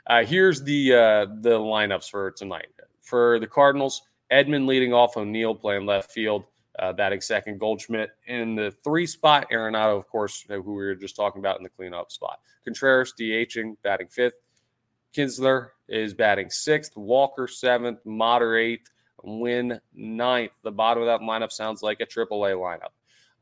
Uh, 0.07 0.23
here's 0.23 0.63
the 0.63 0.93
uh, 0.93 1.25
the 1.41 1.59
lineups 1.59 2.09
for 2.09 2.31
tonight. 2.31 2.67
For 3.01 3.39
the 3.39 3.47
Cardinals, 3.47 4.03
Edman 4.31 4.65
leading 4.65 4.93
off, 4.93 5.17
O'Neill 5.17 5.53
playing 5.53 5.85
left 5.85 6.11
field, 6.11 6.45
uh, 6.79 6.93
batting 6.93 7.21
second, 7.21 7.59
Goldschmidt 7.59 8.11
in 8.27 8.55
the 8.55 8.71
three 8.83 9.05
spot, 9.05 9.47
Arenado, 9.51 9.97
of 9.97 10.07
course, 10.07 10.43
who 10.47 10.61
we 10.61 10.73
were 10.73 10.95
just 10.95 11.15
talking 11.15 11.39
about 11.39 11.57
in 11.57 11.63
the 11.63 11.69
cleanup 11.69 12.11
spot. 12.11 12.39
Contreras 12.63 13.13
DHing, 13.19 13.75
batting 13.83 14.07
fifth. 14.07 14.33
Kinsler 15.15 15.69
is 15.87 16.13
batting 16.13 16.49
sixth, 16.49 16.97
Walker 16.97 17.47
seventh, 17.47 17.99
Motter 18.05 18.57
eighth, 18.57 18.89
Winn 19.23 19.79
ninth. 19.93 20.51
The 20.63 20.71
bottom 20.71 21.03
of 21.03 21.07
that 21.07 21.21
lineup 21.21 21.51
sounds 21.51 21.83
like 21.83 21.99
a 21.99 22.05
triple 22.05 22.43
A 22.45 22.51
lineup. 22.51 22.91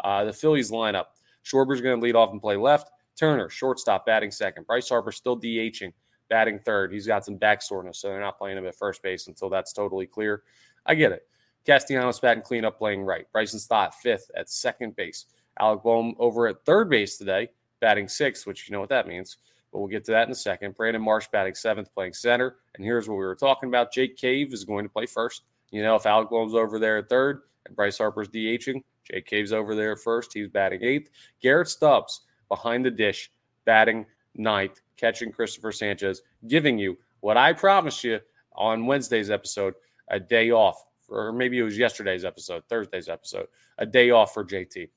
Uh, 0.03 0.25
the 0.25 0.33
Phillies 0.33 0.71
lineup. 0.71 1.05
Schwarber's 1.43 1.81
going 1.81 1.97
to 1.97 2.03
lead 2.03 2.15
off 2.15 2.31
and 2.31 2.41
play 2.41 2.57
left. 2.57 2.91
Turner, 3.17 3.49
shortstop, 3.49 4.05
batting 4.05 4.31
second. 4.31 4.67
Bryce 4.67 4.89
Harper 4.89 5.11
still 5.11 5.39
DHing, 5.39 5.93
batting 6.29 6.59
third. 6.59 6.91
He's 6.91 7.07
got 7.07 7.25
some 7.25 7.37
back 7.37 7.61
soreness, 7.61 7.99
so 7.99 8.09
they're 8.09 8.19
not 8.19 8.37
playing 8.37 8.57
him 8.57 8.65
at 8.65 8.75
first 8.75 9.01
base 9.01 9.27
until 9.27 9.49
that's 9.49 9.73
totally 9.73 10.05
clear. 10.05 10.43
I 10.85 10.95
get 10.95 11.11
it. 11.11 11.27
Castellanos 11.65 12.19
batting 12.19 12.43
cleanup, 12.43 12.77
playing 12.77 13.03
right. 13.03 13.25
Bryson 13.31 13.59
Stott 13.59 13.95
fifth 13.95 14.29
at 14.35 14.49
second 14.49 14.95
base. 14.95 15.25
Alec 15.59 15.83
Bohm 15.83 16.15
over 16.17 16.47
at 16.47 16.65
third 16.65 16.89
base 16.89 17.17
today, 17.17 17.49
batting 17.79 18.07
sixth, 18.07 18.47
which 18.47 18.67
you 18.67 18.73
know 18.73 18.79
what 18.79 18.89
that 18.89 19.07
means. 19.07 19.37
But 19.71 19.79
we'll 19.79 19.87
get 19.87 20.03
to 20.05 20.11
that 20.11 20.27
in 20.27 20.31
a 20.31 20.35
second. 20.35 20.75
Brandon 20.75 21.01
Marsh 21.01 21.27
batting 21.31 21.55
seventh, 21.55 21.93
playing 21.93 22.13
center. 22.13 22.57
And 22.75 22.83
here's 22.83 23.07
what 23.07 23.15
we 23.15 23.23
were 23.23 23.35
talking 23.35 23.69
about. 23.69 23.93
Jake 23.93 24.17
Cave 24.17 24.53
is 24.53 24.65
going 24.65 24.83
to 24.85 24.89
play 24.89 25.05
first. 25.05 25.43
You 25.71 25.81
know, 25.83 25.95
if 25.95 26.05
Alec 26.05 26.29
Bohm's 26.29 26.55
over 26.55 26.79
there 26.79 26.97
at 26.97 27.09
third 27.09 27.41
and 27.65 27.75
Bryce 27.75 27.97
Harper's 27.97 28.27
DHing, 28.27 28.83
Jake 29.09 29.25
Cave's 29.25 29.53
over 29.53 29.75
there 29.75 29.95
first. 29.95 30.33
He's 30.33 30.49
batting 30.49 30.83
eighth. 30.83 31.09
Garrett 31.41 31.69
Stubbs 31.69 32.21
behind 32.49 32.85
the 32.85 32.91
dish, 32.91 33.31
batting 33.65 34.05
ninth, 34.35 34.81
catching 34.97 35.31
Christopher 35.31 35.71
Sanchez, 35.71 36.21
giving 36.47 36.77
you 36.77 36.97
what 37.21 37.37
I 37.37 37.53
promised 37.53 38.03
you 38.03 38.19
on 38.53 38.85
Wednesday's 38.85 39.29
episode 39.29 39.73
a 40.09 40.19
day 40.19 40.51
off, 40.51 40.83
or 41.11 41.31
maybe 41.31 41.59
it 41.59 41.63
was 41.63 41.77
yesterday's 41.77 42.25
episode, 42.25 42.63
Thursday's 42.69 43.09
episode, 43.09 43.47
a 43.77 43.85
day 43.85 44.11
off 44.11 44.33
for 44.33 44.43
JT. 44.43 44.89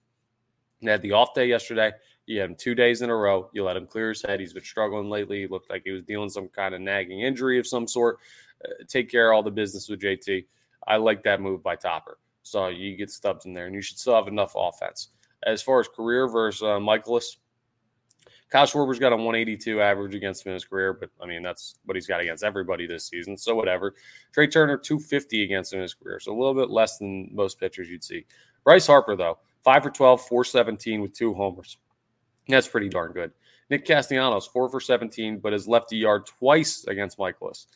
He 0.80 0.86
had 0.86 1.02
the 1.02 1.12
off 1.12 1.34
day 1.34 1.46
yesterday. 1.46 1.92
You 2.26 2.40
had 2.40 2.50
him 2.50 2.56
two 2.56 2.74
days 2.74 3.02
in 3.02 3.10
a 3.10 3.16
row. 3.16 3.50
You 3.52 3.64
let 3.64 3.76
him 3.76 3.86
clear 3.86 4.10
his 4.10 4.22
head. 4.22 4.40
He's 4.40 4.52
been 4.52 4.64
struggling 4.64 5.10
lately. 5.10 5.40
He 5.40 5.46
looked 5.46 5.70
like 5.70 5.82
he 5.84 5.90
was 5.90 6.02
dealing 6.02 6.30
some 6.30 6.48
kind 6.48 6.74
of 6.74 6.80
nagging 6.80 7.20
injury 7.20 7.58
of 7.58 7.66
some 7.66 7.86
sort. 7.86 8.18
Uh, 8.64 8.84
take 8.88 9.10
care 9.10 9.30
of 9.30 9.36
all 9.36 9.42
the 9.42 9.50
business 9.50 9.88
with 9.88 10.00
JT. 10.00 10.46
I 10.86 10.96
like 10.96 11.22
that 11.24 11.40
move 11.40 11.62
by 11.62 11.76
Topper. 11.76 12.18
So 12.42 12.68
you 12.68 12.96
get 12.96 13.10
Stubbs 13.10 13.46
in 13.46 13.52
there, 13.52 13.66
and 13.66 13.74
you 13.74 13.80
should 13.80 13.98
still 13.98 14.14
have 14.14 14.28
enough 14.28 14.52
offense. 14.56 15.08
As 15.44 15.62
far 15.62 15.80
as 15.80 15.88
career 15.88 16.28
versus 16.28 16.62
uh, 16.62 16.78
Mikolas, 16.78 17.36
Kyle 18.54 18.66
Schwarber's 18.66 19.00
got 19.00 19.12
a 19.12 19.16
182 19.16 19.80
average 19.80 20.14
against 20.14 20.46
him 20.46 20.50
in 20.50 20.54
his 20.54 20.64
career, 20.64 20.92
but 20.92 21.10
I 21.20 21.26
mean, 21.26 21.42
that's 21.42 21.74
what 21.86 21.96
he's 21.96 22.06
got 22.06 22.20
against 22.20 22.44
everybody 22.44 22.86
this 22.86 23.04
season. 23.04 23.36
So 23.36 23.56
whatever. 23.56 23.96
Trea 24.32 24.46
Turner, 24.46 24.78
250 24.78 25.42
against 25.42 25.72
him 25.72 25.78
in 25.78 25.82
his 25.82 25.92
career. 25.92 26.20
So 26.20 26.30
a 26.30 26.38
little 26.38 26.54
bit 26.54 26.70
less 26.70 26.98
than 26.98 27.34
most 27.34 27.58
pitchers 27.58 27.90
you'd 27.90 28.04
see. 28.04 28.24
Bryce 28.62 28.86
Harper, 28.86 29.16
though, 29.16 29.38
5 29.64 29.82
for 29.82 29.90
12, 29.90 30.20
417 30.28 31.02
with 31.02 31.12
two 31.12 31.34
homers. 31.34 31.78
That's 32.46 32.68
pretty 32.68 32.88
darn 32.88 33.10
good. 33.10 33.32
Nick 33.70 33.84
Castellanos, 33.84 34.46
4 34.46 34.68
for 34.68 34.78
17, 34.78 35.40
but 35.40 35.52
has 35.52 35.66
left 35.66 35.88
the 35.88 35.96
yard 35.96 36.24
twice 36.24 36.84
against 36.86 37.18
Mikolas. 37.18 37.66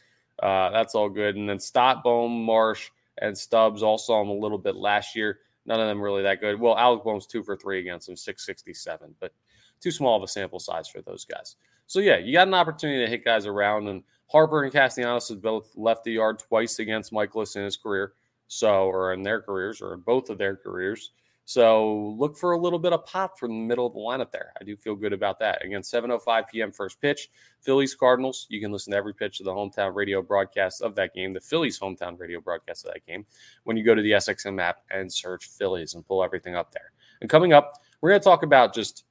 Uh, 0.40 0.70
that's 0.70 0.94
all 0.94 1.08
good. 1.08 1.34
And 1.34 1.48
then 1.48 1.58
Stott, 1.58 2.04
Bohm, 2.04 2.44
Marsh, 2.44 2.90
and 3.20 3.36
Stubbs 3.36 3.82
all 3.82 3.98
saw 3.98 4.22
him 4.22 4.28
a 4.28 4.32
little 4.32 4.58
bit 4.58 4.76
last 4.76 5.16
year. 5.16 5.40
None 5.66 5.80
of 5.80 5.88
them 5.88 6.00
really 6.00 6.22
that 6.22 6.40
good. 6.40 6.60
Well, 6.60 6.78
Alec 6.78 7.02
Bohm's 7.02 7.26
two 7.26 7.42
for 7.42 7.56
three 7.56 7.80
against 7.80 8.08
him, 8.08 8.14
667, 8.14 9.16
but 9.18 9.32
too 9.80 9.90
small 9.90 10.16
of 10.16 10.22
a 10.22 10.28
sample 10.28 10.58
size 10.58 10.88
for 10.88 11.02
those 11.02 11.24
guys. 11.24 11.56
So, 11.86 12.00
yeah, 12.00 12.18
you 12.18 12.32
got 12.32 12.48
an 12.48 12.54
opportunity 12.54 13.04
to 13.04 13.10
hit 13.10 13.24
guys 13.24 13.46
around. 13.46 13.88
And 13.88 14.02
Harper 14.30 14.64
and 14.64 14.72
Castellanos 14.72 15.28
have 15.30 15.40
both 15.40 15.72
left 15.74 16.04
the 16.04 16.12
yard 16.12 16.38
twice 16.38 16.78
against 16.78 17.12
Mikolas 17.12 17.56
in 17.56 17.64
his 17.64 17.76
career. 17.76 18.12
So, 18.48 18.84
or 18.84 19.12
in 19.12 19.22
their 19.22 19.42
careers, 19.42 19.82
or 19.82 19.94
in 19.94 20.00
both 20.00 20.30
of 20.30 20.38
their 20.38 20.56
careers. 20.56 21.12
So 21.48 22.14
look 22.18 22.36
for 22.36 22.52
a 22.52 22.58
little 22.58 22.78
bit 22.78 22.92
of 22.92 23.06
pop 23.06 23.38
from 23.38 23.52
the 23.52 23.66
middle 23.66 23.86
of 23.86 23.94
the 23.94 23.98
lineup 24.00 24.30
there. 24.30 24.52
I 24.60 24.64
do 24.64 24.76
feel 24.76 24.94
good 24.94 25.14
about 25.14 25.38
that. 25.38 25.64
Again, 25.64 25.80
7:05 25.80 26.46
p.m. 26.46 26.70
first 26.70 27.00
pitch. 27.00 27.30
Phillies 27.62 27.94
Cardinals. 27.94 28.46
You 28.50 28.60
can 28.60 28.70
listen 28.70 28.90
to 28.90 28.98
every 28.98 29.14
pitch 29.14 29.40
of 29.40 29.46
the 29.46 29.54
hometown 29.54 29.94
radio 29.94 30.20
broadcast 30.20 30.82
of 30.82 30.94
that 30.96 31.14
game, 31.14 31.32
the 31.32 31.40
Phillies 31.40 31.80
hometown 31.80 32.18
radio 32.18 32.38
broadcast 32.38 32.84
of 32.84 32.92
that 32.92 33.06
game, 33.06 33.24
when 33.64 33.78
you 33.78 33.82
go 33.82 33.94
to 33.94 34.02
the 34.02 34.10
SXM 34.10 34.60
app 34.60 34.82
and 34.90 35.10
search 35.10 35.46
Phillies 35.46 35.94
and 35.94 36.04
pull 36.06 36.22
everything 36.22 36.54
up 36.54 36.70
there. 36.70 36.92
And 37.22 37.30
coming 37.30 37.54
up, 37.54 37.80
we're 38.02 38.10
going 38.10 38.20
to 38.20 38.24
talk 38.24 38.42
about 38.42 38.74
just 38.74 39.04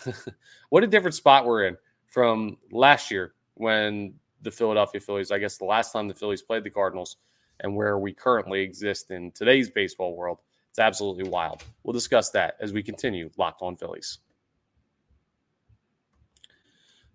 what 0.70 0.84
a 0.84 0.86
different 0.86 1.14
spot 1.14 1.46
we're 1.46 1.66
in 1.66 1.76
from 2.06 2.58
last 2.70 3.10
year 3.10 3.34
when 3.54 4.14
the 4.42 4.50
Philadelphia 4.50 5.00
Phillies, 5.00 5.30
I 5.30 5.38
guess 5.38 5.56
the 5.56 5.64
last 5.64 5.92
time 5.92 6.08
the 6.08 6.14
Phillies 6.14 6.42
played 6.42 6.64
the 6.64 6.70
Cardinals, 6.70 7.16
and 7.60 7.74
where 7.76 7.98
we 7.98 8.12
currently 8.12 8.60
exist 8.60 9.10
in 9.10 9.30
today's 9.32 9.70
baseball 9.70 10.16
world. 10.16 10.38
It's 10.70 10.78
absolutely 10.78 11.28
wild. 11.28 11.62
We'll 11.82 11.92
discuss 11.92 12.30
that 12.30 12.56
as 12.60 12.72
we 12.72 12.82
continue 12.82 13.30
Locked 13.36 13.62
On 13.62 13.76
Phillies. 13.76 14.18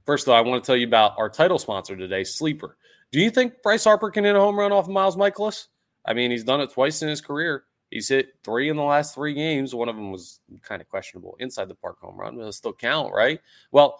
First, 0.05 0.25
though, 0.25 0.33
I 0.33 0.41
want 0.41 0.63
to 0.63 0.65
tell 0.65 0.77
you 0.77 0.87
about 0.87 1.15
our 1.17 1.29
title 1.29 1.59
sponsor 1.59 1.97
today, 1.97 2.23
Sleeper. 2.23 2.77
Do 3.11 3.19
you 3.19 3.29
think 3.29 3.61
Bryce 3.61 3.83
Harper 3.83 4.09
can 4.09 4.23
hit 4.23 4.35
a 4.35 4.39
home 4.39 4.57
run 4.57 4.71
off 4.71 4.85
of 4.85 4.91
Miles 4.91 5.17
Mikolas? 5.17 5.67
I 6.05 6.13
mean, 6.13 6.31
he's 6.31 6.43
done 6.43 6.61
it 6.61 6.71
twice 6.71 7.01
in 7.01 7.09
his 7.09 7.19
career. 7.19 7.63
He's 7.89 8.09
hit 8.09 8.33
three 8.43 8.69
in 8.69 8.75
the 8.75 8.83
last 8.83 9.15
three 9.15 9.33
games. 9.33 9.73
One 9.73 9.89
of 9.89 9.95
them 9.95 10.11
was 10.11 10.41
kind 10.61 10.81
of 10.81 10.89
questionable 10.89 11.37
inside 11.39 11.69
the 11.69 11.75
park 11.75 11.99
home 11.99 12.19
run. 12.19 12.35
But 12.35 12.41
it'll 12.41 12.51
still 12.51 12.73
count, 12.73 13.13
right? 13.13 13.39
Well, 13.71 13.99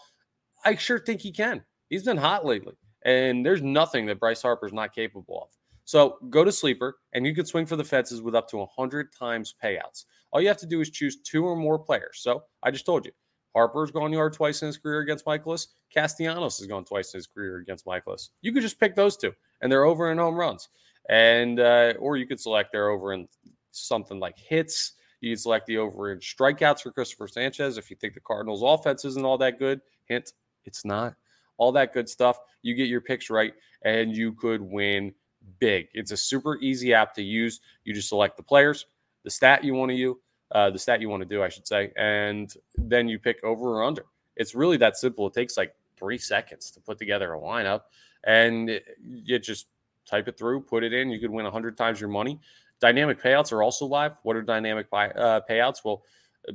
I 0.66 0.76
sure 0.76 1.00
think 1.00 1.22
he 1.22 1.32
can. 1.32 1.64
He's 1.90 2.04
been 2.04 2.18
hot 2.18 2.46
lately, 2.46 2.76
and 3.06 3.46
there's 3.46 3.62
nothing 3.62 4.06
that 4.08 4.20
Bryce 4.20 4.42
Harper's 4.42 4.74
not 4.74 4.94
capable 4.94 5.44
of. 5.44 5.58
So 5.88 6.18
go 6.30 6.44
to 6.44 6.52
Sleeper 6.52 6.98
and 7.14 7.26
you 7.26 7.34
can 7.34 7.46
swing 7.46 7.66
for 7.66 7.78
the 7.78 7.84
fences 7.84 8.22
with 8.22 8.36
up 8.36 8.50
to 8.50 8.58
100 8.58 9.14
times 9.14 9.56
payouts. 9.64 10.04
All 10.32 10.42
you 10.42 10.50
have 10.50 10.58
to 10.58 10.66
do 10.66 10.82
is 10.82 10.90
choose 10.90 11.22
two 11.22 11.46
or 11.46 11.56
more 11.56 11.80
players. 11.80 12.20
So 12.20 12.44
I 12.62 12.72
just 12.72 12.86
told 12.86 13.06
you 13.06 13.14
Harper's 13.56 13.90
gone 13.90 14.12
yard 14.12 14.34
twice 14.34 14.62
in 14.62 14.66
his 14.66 14.78
career 14.78 15.00
against 15.00 15.24
Mikolas. 15.24 15.68
Castellanos 15.90 16.58
has 16.58 16.68
gone 16.68 16.84
twice 16.84 17.14
in 17.14 17.20
his 17.20 17.28
career 17.28 17.60
against 17.60 17.86
Mikolas. 17.86 18.32
You 18.42 18.52
could 18.52 18.64
just 18.64 18.82
pick 18.82 18.96
those 18.96 19.16
two 19.16 19.32
and 19.62 19.72
they're 19.72 19.86
over 19.86 20.12
in 20.12 20.18
home 20.18 20.36
runs. 20.36 20.68
And, 21.10 21.62
uh, 21.62 21.94
or 22.00 22.18
you 22.18 22.28
could 22.28 22.42
select 22.42 22.74
they're 22.74 22.90
over 22.90 23.14
in 23.14 23.30
something 23.72 24.20
like 24.20 24.38
hits. 24.38 24.94
You 25.22 25.32
could 25.32 25.40
select 25.40 25.66
the 25.66 25.78
over 25.78 26.12
in 26.12 26.20
strikeouts 26.20 26.82
for 26.82 26.92
Christopher 26.92 27.28
Sanchez 27.28 27.78
if 27.78 27.90
you 27.90 27.96
think 27.96 28.14
the 28.14 28.20
Cardinals' 28.20 28.62
offense 28.64 29.04
isn't 29.06 29.26
all 29.26 29.38
that 29.40 29.60
good. 29.60 29.82
Hint, 30.06 30.34
it's 30.66 30.86
not. 30.86 31.16
All 31.58 31.72
that 31.72 31.94
good 31.94 32.08
stuff. 32.08 32.40
You 32.62 32.76
get 32.76 32.88
your 32.88 33.02
picks 33.02 33.30
right 33.30 33.54
and 33.84 34.16
you 34.16 34.34
could 34.34 34.62
win 34.62 35.14
big. 35.60 35.88
It's 35.94 36.12
a 36.12 36.18
super 36.18 36.58
easy 36.60 36.94
app 36.94 37.14
to 37.16 37.24
use. 37.24 37.62
You 37.84 37.94
just 37.94 38.10
select 38.10 38.38
the 38.38 38.44
players, 38.44 38.86
the 39.24 39.32
stat 39.32 39.64
you 39.64 39.74
want 39.74 39.90
to 39.90 39.96
use, 39.96 40.16
uh, 40.52 40.70
the 40.70 40.80
stat 40.80 41.02
you 41.02 41.10
want 41.10 41.22
to 41.22 41.28
do, 41.30 41.44
I 41.44 41.50
should 41.50 41.68
say, 41.68 41.92
and 41.98 42.54
then 42.78 43.08
you 43.08 43.20
pick 43.20 43.44
over 43.44 43.80
or 43.80 43.84
under. 43.84 44.06
It's 44.36 44.56
really 44.56 44.78
that 44.78 44.98
simple. 44.98 45.28
It 45.28 45.34
takes 45.34 45.58
like 45.58 45.76
three 45.98 46.18
seconds 46.18 46.72
to 46.72 46.80
put 46.80 46.98
together 46.98 47.34
a 47.34 47.40
lineup, 47.40 47.82
and 48.24 48.70
it, 48.70 48.86
you 49.04 49.40
just 49.40 49.68
type 50.06 50.28
it 50.28 50.38
through, 50.38 50.62
put 50.62 50.84
it 50.84 50.94
in. 50.94 51.10
You 51.10 51.20
could 51.20 51.32
win 51.32 51.44
100 51.44 51.78
times 51.78 52.00
your 52.00 52.10
money. 52.10 52.40
Dynamic 52.80 53.22
payouts 53.22 53.52
are 53.52 53.64
also 53.64 53.86
live. 53.86 54.14
What 54.24 54.36
are 54.36 54.42
dynamic 54.42 54.90
buy, 54.90 55.10
uh, 55.10 55.42
payouts? 55.50 55.78
Well, 55.84 56.04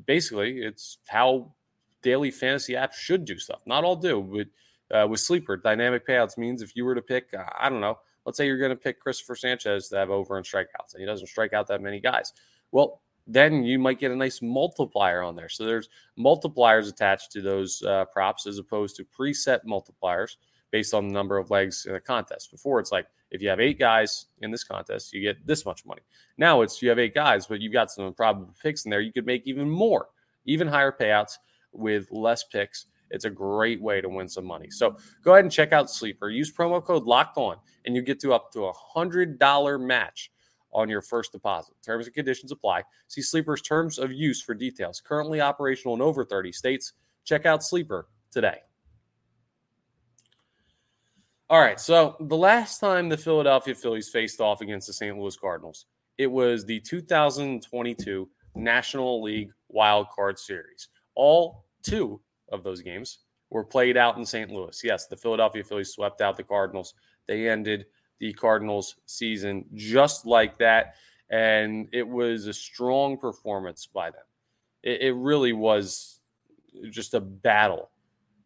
basically, 0.07 0.59
it's 0.59 0.99
how 1.09 1.53
daily 2.03 2.31
fantasy 2.31 2.75
apps 2.75 2.95
should 2.95 3.25
do 3.25 3.39
stuff. 3.39 3.63
Not 3.67 3.85
all 3.85 3.97
do, 3.97 4.47
but 4.91 4.97
uh, 4.97 5.07
with 5.07 5.21
Sleeper, 5.21 5.57
dynamic 5.57 6.07
payouts 6.07 6.37
means 6.37 6.63
if 6.63 6.77
you 6.77 6.85
were 6.85 6.95
to 6.95 7.03
pick, 7.03 7.33
uh, 7.37 7.45
I 7.59 7.69
don't 7.69 7.81
know, 7.81 7.99
let's 8.25 8.37
say 8.37 8.47
you're 8.47 8.59
going 8.59 8.71
to 8.71 8.77
pick 8.77 9.01
Christopher 9.01 9.35
Sanchez 9.35 9.89
to 9.89 9.97
have 9.97 10.11
over 10.11 10.37
in 10.39 10.45
strikeouts, 10.45 10.93
and 10.93 11.01
he 11.01 11.07
doesn't 11.07 11.27
strike 11.27 11.53
out 11.53 11.67
that 11.69 11.81
many 11.81 12.01
guys. 12.01 12.33
Well, 12.71 13.01
then 13.27 13.65
you 13.65 13.79
might 13.79 14.01
get 14.01 14.11
a 14.11 14.17
nice 14.17 14.43
multiplier 14.43 15.23
on 15.23 15.37
there. 15.37 15.49
So 15.49 15.65
there's 15.65 15.89
multipliers 16.19 16.89
attached 16.89 17.31
to 17.33 17.41
those 17.41 17.83
uh, 17.83 18.05
props 18.07 18.47
as 18.47 18.59
opposed 18.59 18.97
to 18.97 19.05
preset 19.05 19.61
multipliers 19.67 20.37
based 20.71 20.93
on 20.95 21.07
the 21.07 21.15
number 21.15 21.39
of 21.39 21.51
legs 21.51 21.87
in 21.87 21.95
a 21.95 22.01
contest. 22.01 22.51
Before 22.51 22.81
it's 22.81 22.91
like 22.91 23.07
if 23.33 23.43
you 23.43 23.49
have 23.49 23.59
eight 23.59 23.81
guys 23.81 24.27
in 24.41 24.53
this 24.53 24.63
contest, 24.63 25.13
you 25.13 25.21
get 25.21 25.45
this 25.45 25.67
much 25.67 25.85
money. 25.85 26.03
Now 26.39 26.63
it's 26.63 26.81
you 26.81 26.89
have 26.91 27.01
eight 27.01 27.15
guys, 27.15 27.47
but 27.47 27.61
you've 27.61 27.73
got 27.73 27.91
some 27.91 28.05
improbable 28.05 28.55
picks 28.63 28.85
in 28.85 28.91
there. 28.91 29.01
You 29.01 29.13
could 29.13 29.27
make 29.27 29.43
even 29.47 29.69
more, 29.69 30.07
even 30.45 30.69
higher 30.69 30.93
payouts 30.93 31.39
with 31.73 32.07
less 32.13 32.45
picks 32.45 32.87
it's 33.13 33.27
a 33.27 33.31
great 33.31 33.81
way 33.81 34.01
to 34.01 34.09
win 34.09 34.27
some 34.27 34.45
money. 34.47 34.71
So 34.71 34.97
go 35.23 35.33
ahead 35.33 35.45
and 35.45 35.53
check 35.53 35.73
out 35.73 35.91
Sleeper. 35.91 36.31
Use 36.31 36.51
promo 36.51 36.83
code 36.83 37.05
Locked 37.05 37.37
On, 37.37 37.57
and 37.85 37.95
you 37.95 38.03
get 38.03 38.19
to 38.21 38.33
up 38.33 38.51
to 38.53 38.65
a 38.65 38.73
hundred 38.73 39.39
dollar 39.39 39.79
match 39.79 40.33
on 40.73 40.89
your 40.89 41.03
first 41.03 41.33
deposit. 41.33 41.75
Terms 41.85 42.07
and 42.07 42.15
conditions 42.15 42.51
apply. 42.51 42.83
See 43.09 43.21
Sleeper's 43.21 43.61
terms 43.61 43.99
of 43.99 44.11
use 44.11 44.43
for 44.43 44.55
details. 44.55 45.03
Currently 45.07 45.41
operational 45.43 45.95
in 45.95 46.01
over 46.01 46.25
30 46.25 46.51
states. 46.53 46.95
Check 47.25 47.45
out 47.45 47.63
Sleeper 47.63 48.09
today. 48.31 48.61
All 51.53 51.61
right, 51.61 51.79
so 51.79 52.17
the 52.19 52.35
last 52.35 52.79
time 52.79 53.11
the 53.11 53.17
Philadelphia 53.19 53.75
Phillies 53.75 54.09
faced 54.09 54.41
off 54.41 54.63
against 54.63 54.87
the 54.87 54.95
St. 54.95 55.19
Louis 55.19 55.37
Cardinals, 55.37 55.85
it 56.17 56.27
was 56.27 56.65
the 56.65 56.81
2022 56.81 58.27
National 58.55 59.23
League 59.23 59.51
Wild 59.69 60.09
Card 60.09 60.39
Series. 60.39 60.89
All 61.15 61.67
two 61.83 62.23
of 62.51 62.65
those 62.65 62.81
games 62.81 63.19
were 63.51 63.65
played 63.65 63.99
out 63.99 64.17
in 64.17 64.25
St. 64.25 64.51
Louis. 64.51 64.81
Yes, 64.83 65.09
the 65.09 65.17
Philadelphia 65.19 65.63
Phillies 65.63 65.93
swept 65.93 66.23
out 66.23 66.39
the 66.39 66.43
Cardinals. 66.43 66.95
They 67.29 67.51
ended 67.51 67.85
the 68.19 68.33
Cardinals 68.33 68.97
season 69.05 69.67
just 69.75 70.25
like 70.25 70.57
that. 70.57 70.95
And 71.29 71.87
it 71.93 72.09
was 72.09 72.47
a 72.47 72.55
strong 72.55 73.19
performance 73.19 73.85
by 73.85 74.11
them. 74.11 74.25
It, 74.83 75.03
it 75.03 75.13
really 75.13 75.53
was 75.53 76.21
just 76.89 77.13
a 77.13 77.21
battle 77.21 77.91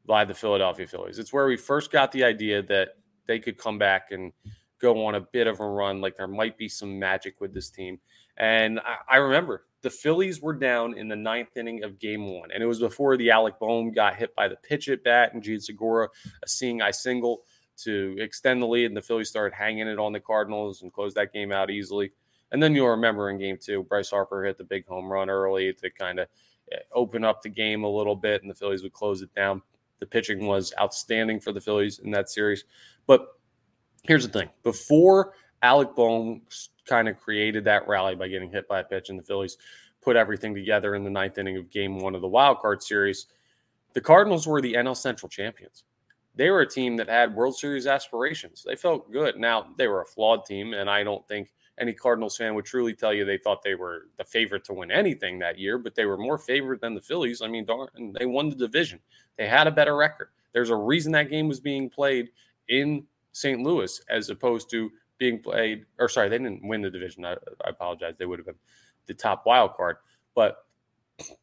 by 0.07 0.25
the 0.25 0.35
Philadelphia 0.35 0.87
Phillies. 0.87 1.19
It's 1.19 1.33
where 1.33 1.47
we 1.47 1.57
first 1.57 1.91
got 1.91 2.13
the 2.13 2.25
idea 2.25 2.63
that 2.63 2.91
they 3.27 3.39
could 3.39 3.59
come 3.59 3.79
back 3.79 4.13
and 4.13 4.33
go 4.81 5.07
on 5.07 5.15
a 5.15 5.21
bit 5.21 5.47
of 5.47 5.61
a 5.61 5.67
run, 5.67 6.01
like 6.01 6.17
there 6.17 6.29
might 6.29 6.57
be 6.59 6.69
some 6.69 6.99
magic 6.99 7.41
with 7.41 7.53
this 7.53 7.71
team. 7.71 7.99
And 8.37 8.81
I, 8.81 9.15
I 9.15 9.17
remember 9.17 9.65
the 9.83 9.91
Phillies 9.91 10.41
were 10.41 10.53
down 10.53 10.97
in 10.99 11.09
the 11.09 11.17
ninth 11.17 11.57
inning 11.57 11.83
of 11.83 11.99
game 11.99 12.27
one. 12.27 12.51
And 12.53 12.63
it 12.63 12.67
was 12.67 12.81
before 12.81 13.17
the 13.17 13.31
Alec 13.31 13.59
Bohm 13.59 13.93
got 13.93 14.17
hit 14.17 14.35
by 14.35 14.49
the 14.49 14.57
pitch 14.57 14.89
at 14.89 15.05
bat 15.05 15.33
and 15.33 15.43
Jean 15.43 15.61
Segura 15.61 16.09
a 16.43 16.49
seeing 16.49 16.83
eye 16.83 16.91
single 16.91 17.43
to 17.79 18.17
extend 18.19 18.61
the 18.61 18.67
lead. 18.67 18.87
And 18.87 18.97
the 18.97 19.03
Phillies 19.03 19.29
started 19.29 19.55
hanging 19.55 19.89
it 19.89 19.99
on 19.99 20.13
the 20.13 20.21
Cardinals 20.21 20.83
and 20.83 20.93
closed 20.93 21.17
that 21.17 21.33
game 21.33 21.53
out 21.53 21.71
easily. 21.71 22.13
And 22.53 22.63
then 22.63 22.75
you'll 22.75 22.89
remember 22.89 23.31
in 23.31 23.39
game 23.39 23.59
two, 23.61 23.83
Bryce 23.85 24.11
Harper 24.11 24.45
hit 24.45 24.59
the 24.59 24.65
big 24.65 24.87
home 24.87 25.11
run 25.11 25.31
early 25.31 25.73
to 25.73 25.91
kind 25.91 26.21
of 26.21 26.29
eh, 26.73 26.79
open 26.93 27.25
up 27.25 27.43
the 27.43 27.49
game 27.49 27.85
a 27.85 27.89
little 27.89 28.15
bit, 28.15 28.43
and 28.43 28.51
the 28.51 28.55
Phillies 28.55 28.83
would 28.83 28.93
close 28.93 29.23
it 29.23 29.35
down. 29.35 29.63
The 30.01 30.07
pitching 30.07 30.47
was 30.47 30.73
outstanding 30.81 31.41
for 31.41 31.53
the 31.53 31.61
Phillies 31.61 31.99
in 32.01 32.11
that 32.11 32.29
series. 32.29 32.65
But 33.07 33.27
here's 34.03 34.27
the 34.27 34.33
thing 34.39 34.51
before 34.63 35.33
Alec 35.63 35.95
Bohm 35.95 36.43
kind 36.87 37.09
of 37.09 37.19
created 37.19 37.65
that 37.65 37.89
rally 37.89 38.15
by 38.15 38.29
getting 38.29 38.51
hit 38.51 38.69
by 38.69 38.81
a 38.81 38.85
pitch, 38.85 39.11
and 39.11 39.19
the 39.19 39.23
Phillies 39.23 39.57
put 40.03 40.17
everything 40.17 40.55
together 40.55 40.95
in 40.95 41.03
the 41.03 41.11
ninth 41.11 41.39
inning 41.39 41.57
of 41.57 41.71
game 41.71 41.99
one 41.99 42.15
of 42.15 42.21
the 42.21 42.29
wild 42.29 42.61
card 42.61 42.83
series. 42.83 43.27
The 43.93 44.01
Cardinals 44.01 44.47
were 44.47 44.61
the 44.61 44.75
NL 44.75 44.97
Central 44.97 45.29
champions. 45.29 45.85
They 46.37 46.51
were 46.51 46.61
a 46.61 46.69
team 46.69 46.97
that 46.99 47.09
had 47.09 47.35
World 47.35 47.57
Series 47.57 47.87
aspirations. 47.87 48.63
They 48.63 48.77
felt 48.77 49.11
good. 49.11 49.39
Now, 49.39 49.69
they 49.79 49.89
were 49.89 50.03
a 50.03 50.07
flawed 50.07 50.45
team, 50.45 50.75
and 50.75 50.89
I 50.89 51.03
don't 51.03 51.27
think 51.27 51.51
any 51.79 51.93
Cardinals 51.93 52.37
fan 52.37 52.55
would 52.55 52.65
truly 52.65 52.95
tell 52.95 53.13
you 53.13 53.25
they 53.25 53.39
thought 53.39 53.63
they 53.63 53.75
were 53.75 54.09
the 54.17 54.25
favorite 54.25 54.65
to 54.65 54.73
win 54.73 54.91
anything 54.91 55.39
that 55.39 55.59
year, 55.59 55.79
but 55.79 55.95
they 55.95 56.07
were 56.07 56.17
more 56.17 56.39
favored 56.39 56.81
than 56.81 56.95
the 56.95 57.01
Phillies. 57.01 57.43
I 57.43 57.49
mean, 57.49 57.67
darn, 57.67 58.15
they 58.19 58.27
won 58.27 58.49
the 58.49 58.57
division. 58.57 58.99
They 59.37 59.47
had 59.47 59.67
a 59.67 59.71
better 59.71 59.97
record. 59.97 60.29
There's 60.53 60.71
a 60.71 60.77
reason 60.77 61.13
that 61.13 61.31
game 61.31 61.49
was 61.49 61.61
being 61.61 61.91
played 61.91 62.31
in 62.69 63.05
St. 63.33 63.61
Louis 63.61 64.01
as 64.09 64.31
opposed 64.31 64.71
to 64.71 64.91
being 65.19 65.39
played, 65.43 65.85
or 65.99 66.09
sorry, 66.09 66.29
they 66.29 66.39
didn't 66.39 66.67
win 66.67 66.83
the 66.83 66.91
division. 66.91 67.25
I, 67.25 67.33
I 67.65 67.69
apologize. 67.69 68.15
They 68.19 68.27
would 68.27 68.39
have 68.39 68.47
been 68.47 68.55
the 69.07 69.15
top 69.15 69.45
wild 69.47 69.75
card. 69.75 69.97
But 70.35 70.65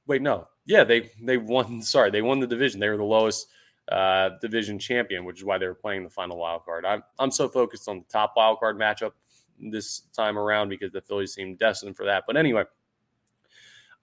wait, 0.07 0.21
no, 0.21 0.47
yeah, 0.65 0.83
they 0.83 1.11
they 1.21 1.37
won. 1.37 1.81
Sorry, 1.83 2.11
they 2.11 2.21
won 2.21 2.39
the 2.39 2.47
division. 2.47 2.79
They 2.79 2.89
were 2.89 2.97
the 2.97 3.03
lowest 3.03 3.47
uh, 3.91 4.31
division 4.41 4.79
champion, 4.79 5.25
which 5.25 5.39
is 5.39 5.45
why 5.45 5.57
they 5.57 5.67
were 5.67 5.75
playing 5.75 6.03
the 6.03 6.09
final 6.09 6.37
wild 6.37 6.65
card. 6.65 6.85
I'm 6.85 7.03
I'm 7.19 7.31
so 7.31 7.47
focused 7.47 7.87
on 7.87 7.99
the 7.99 8.05
top 8.05 8.33
wild 8.35 8.59
card 8.59 8.79
matchup 8.79 9.11
this 9.71 10.01
time 10.15 10.37
around 10.37 10.69
because 10.69 10.91
the 10.91 11.01
Phillies 11.01 11.33
seemed 11.33 11.59
destined 11.59 11.95
for 11.95 12.05
that. 12.05 12.23
But 12.27 12.37
anyway, 12.37 12.63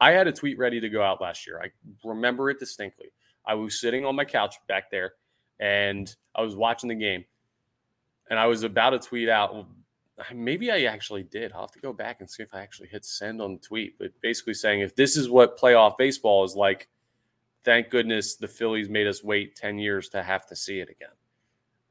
I 0.00 0.12
had 0.12 0.26
a 0.26 0.32
tweet 0.32 0.58
ready 0.58 0.80
to 0.80 0.88
go 0.88 1.02
out 1.02 1.20
last 1.20 1.46
year. 1.46 1.60
I 1.62 1.70
remember 2.06 2.50
it 2.50 2.58
distinctly. 2.58 3.08
I 3.46 3.54
was 3.54 3.80
sitting 3.80 4.04
on 4.04 4.16
my 4.16 4.24
couch 4.24 4.56
back 4.68 4.90
there, 4.90 5.14
and 5.58 6.14
I 6.34 6.42
was 6.42 6.56
watching 6.56 6.88
the 6.88 6.94
game 6.94 7.24
and 8.30 8.38
I 8.38 8.46
was 8.46 8.62
about 8.62 8.90
to 8.90 8.98
tweet 8.98 9.28
out. 9.28 9.66
Maybe 10.32 10.70
I 10.70 10.84
actually 10.84 11.24
did. 11.24 11.52
I'll 11.52 11.62
have 11.62 11.72
to 11.72 11.80
go 11.80 11.92
back 11.92 12.20
and 12.20 12.30
see 12.30 12.42
if 12.42 12.54
I 12.54 12.60
actually 12.60 12.88
hit 12.88 13.04
send 13.04 13.42
on 13.42 13.54
the 13.54 13.58
tweet. 13.58 13.98
But 13.98 14.12
basically 14.22 14.54
saying 14.54 14.80
if 14.80 14.94
this 14.94 15.16
is 15.16 15.28
what 15.28 15.58
playoff 15.58 15.98
baseball 15.98 16.44
is 16.44 16.54
like, 16.54 16.88
thank 17.64 17.90
goodness 17.90 18.36
the 18.36 18.48
Phillies 18.48 18.88
made 18.88 19.06
us 19.06 19.24
wait 19.24 19.56
10 19.56 19.78
years 19.78 20.08
to 20.10 20.22
have 20.22 20.46
to 20.46 20.56
see 20.56 20.78
it 20.78 20.88
again. 20.88 21.14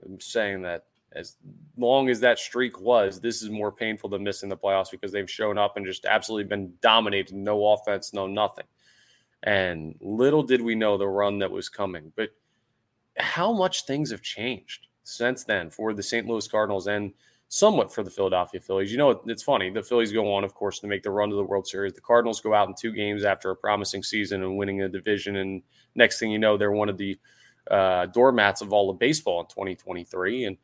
I'm 0.04 0.22
saying 0.22 0.62
that 0.62 0.86
as 1.14 1.38
long 1.78 2.10
as 2.10 2.20
that 2.20 2.40
streak 2.40 2.80
was, 2.80 3.20
this 3.20 3.42
is 3.42 3.50
more 3.50 3.72
painful 3.72 4.10
than 4.10 4.24
missing 4.24 4.50
the 4.50 4.58
playoffs 4.58 4.92
because 4.92 5.12
they've 5.12 5.30
shown 5.30 5.58
up 5.58 5.78
and 5.78 5.86
just 5.86 6.06
absolutely 6.06 6.48
been 6.48 6.74
dominated. 6.82 7.36
No 7.36 7.74
offense, 7.74 8.14
no 8.14 8.28
nothing. 8.28 8.66
And 9.44 9.96
little 10.02 10.44
did 10.44 10.62
we 10.62 10.76
know 10.76 10.98
the 10.98 11.08
run 11.08 11.40
that 11.40 11.52
was 11.52 11.70
coming. 11.70 12.12
But 12.16 12.30
how 13.18 13.52
much 13.54 13.86
things 13.86 14.12
have 14.12 14.22
changed 14.22 14.88
since 15.04 15.44
then 15.44 15.70
for 15.70 15.94
the 15.94 16.04
St. 16.04 16.28
Louis 16.28 16.48
Cardinals 16.48 16.88
and 16.88 17.14
somewhat 17.50 17.94
for 17.94 18.04
the 18.04 18.12
Philadelphia 18.12 18.62
Phillies. 18.62 18.92
You 18.92 19.00
know, 19.00 19.22
it's 19.26 19.44
funny. 19.44 19.72
The 19.72 19.82
Phillies 19.82 20.12
go 20.12 20.34
on, 20.34 20.44
of 20.44 20.54
course, 20.54 20.80
to 20.80 20.88
make 20.88 21.02
the 21.02 21.10
run 21.10 21.30
to 21.30 21.36
the 21.36 21.44
World 21.44 21.68
Series. 21.68 21.94
The 21.94 22.02
Cardinals 22.02 22.40
go 22.40 22.54
out 22.54 22.70
in 22.70 22.76
two 22.80 22.94
games 22.94 23.26
after 23.26 23.50
a 23.50 23.56
promising 23.56 24.04
season 24.04 24.44
and 24.44 24.56
winning 24.56 24.84
a 24.84 24.90
division. 24.90 25.38
And 25.38 25.64
next 25.96 26.20
thing 26.20 26.32
you 26.32 26.38
know, 26.38 26.58
they're 26.58 26.72
one 26.72 26.90
of 26.90 26.98
the 26.98 27.20
uh, 27.70 28.06
doormats 28.08 28.62
of 28.62 28.72
all 28.72 28.90
of 28.90 29.00
baseball 29.00 29.42
in 29.42 29.48
2023. 29.48 30.46
And 30.46 30.58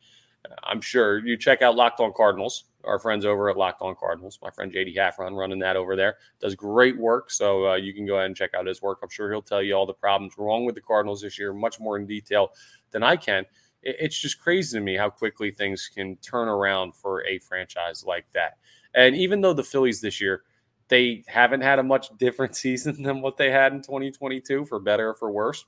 I'm 0.63 0.81
sure 0.81 1.25
you 1.25 1.37
check 1.37 1.61
out 1.61 1.75
Locked 1.75 1.99
On 1.99 2.11
Cardinals, 2.15 2.65
our 2.83 2.99
friends 2.99 3.25
over 3.25 3.49
at 3.49 3.57
Locked 3.57 3.81
On 3.81 3.95
Cardinals. 3.95 4.39
My 4.41 4.49
friend 4.49 4.71
JD 4.71 4.95
Haffron 4.95 5.35
running 5.35 5.59
that 5.59 5.75
over 5.75 5.95
there 5.95 6.17
does 6.39 6.55
great 6.55 6.97
work. 6.97 7.31
So 7.31 7.69
uh, 7.69 7.75
you 7.75 7.93
can 7.93 8.05
go 8.05 8.15
ahead 8.15 8.27
and 8.27 8.35
check 8.35 8.53
out 8.53 8.67
his 8.67 8.81
work. 8.81 8.99
I'm 9.01 9.09
sure 9.09 9.31
he'll 9.31 9.41
tell 9.41 9.61
you 9.61 9.73
all 9.73 9.85
the 9.85 9.93
problems 9.93 10.33
wrong 10.37 10.65
with 10.65 10.75
the 10.75 10.81
Cardinals 10.81 11.21
this 11.21 11.39
year, 11.39 11.53
much 11.53 11.79
more 11.79 11.97
in 11.97 12.05
detail 12.05 12.51
than 12.91 13.03
I 13.03 13.15
can. 13.15 13.45
It's 13.81 14.19
just 14.19 14.39
crazy 14.39 14.77
to 14.77 14.83
me 14.83 14.95
how 14.95 15.09
quickly 15.09 15.51
things 15.51 15.89
can 15.93 16.15
turn 16.17 16.47
around 16.47 16.95
for 16.95 17.23
a 17.25 17.37
franchise 17.39 18.03
like 18.05 18.25
that. 18.33 18.57
And 18.95 19.15
even 19.15 19.41
though 19.41 19.53
the 19.53 19.63
Phillies 19.63 20.01
this 20.01 20.19
year, 20.19 20.43
they 20.87 21.23
haven't 21.27 21.61
had 21.61 21.79
a 21.79 21.83
much 21.83 22.09
different 22.17 22.55
season 22.65 23.03
than 23.03 23.21
what 23.21 23.37
they 23.37 23.51
had 23.51 23.73
in 23.73 23.81
2022, 23.81 24.65
for 24.65 24.79
better 24.79 25.09
or 25.09 25.15
for 25.15 25.31
worse. 25.31 25.65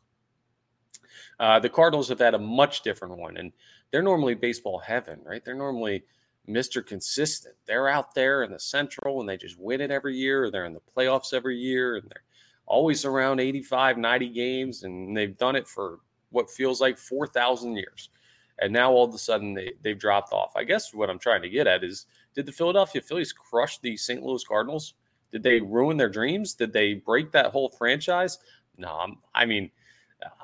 Uh, 1.39 1.59
the 1.59 1.69
Cardinals 1.69 2.09
have 2.09 2.19
had 2.19 2.33
a 2.33 2.39
much 2.39 2.81
different 2.81 3.17
one. 3.17 3.37
And 3.37 3.51
they're 3.91 4.01
normally 4.01 4.35
baseball 4.35 4.79
heaven, 4.79 5.19
right? 5.23 5.43
They're 5.43 5.55
normally 5.55 6.03
Mr. 6.47 6.85
Consistent. 6.85 7.55
They're 7.65 7.87
out 7.87 8.15
there 8.15 8.43
in 8.43 8.51
the 8.51 8.59
Central 8.59 9.19
and 9.19 9.27
they 9.27 9.37
just 9.37 9.59
win 9.59 9.81
it 9.81 9.91
every 9.91 10.15
year, 10.15 10.45
or 10.45 10.51
they're 10.51 10.65
in 10.65 10.73
the 10.73 10.81
playoffs 10.95 11.33
every 11.33 11.57
year, 11.57 11.95
and 11.95 12.09
they're 12.09 12.23
always 12.65 13.05
around 13.05 13.39
85, 13.39 13.97
90 13.97 14.29
games, 14.29 14.83
and 14.83 15.15
they've 15.15 15.37
done 15.37 15.55
it 15.55 15.67
for 15.67 15.99
what 16.31 16.49
feels 16.49 16.81
like 16.81 16.97
4,000 16.97 17.75
years. 17.75 18.09
And 18.59 18.73
now 18.73 18.91
all 18.91 19.05
of 19.05 19.13
a 19.13 19.17
sudden 19.17 19.53
they, 19.53 19.73
they've 19.83 19.99
dropped 19.99 20.33
off. 20.33 20.53
I 20.55 20.63
guess 20.63 20.93
what 20.93 21.09
I'm 21.09 21.19
trying 21.19 21.41
to 21.43 21.49
get 21.49 21.67
at 21.67 21.83
is 21.83 22.07
did 22.33 22.45
the 22.45 22.51
Philadelphia 22.51 23.01
Phillies 23.01 23.33
crush 23.33 23.79
the 23.79 23.95
St. 23.95 24.23
Louis 24.23 24.43
Cardinals? 24.43 24.95
Did 25.31 25.43
they 25.43 25.59
ruin 25.59 25.97
their 25.97 26.09
dreams? 26.09 26.53
Did 26.53 26.73
they 26.73 26.95
break 26.95 27.31
that 27.31 27.51
whole 27.51 27.69
franchise? 27.69 28.39
No, 28.77 28.89
I'm, 28.89 29.17
I 29.33 29.45
mean, 29.45 29.71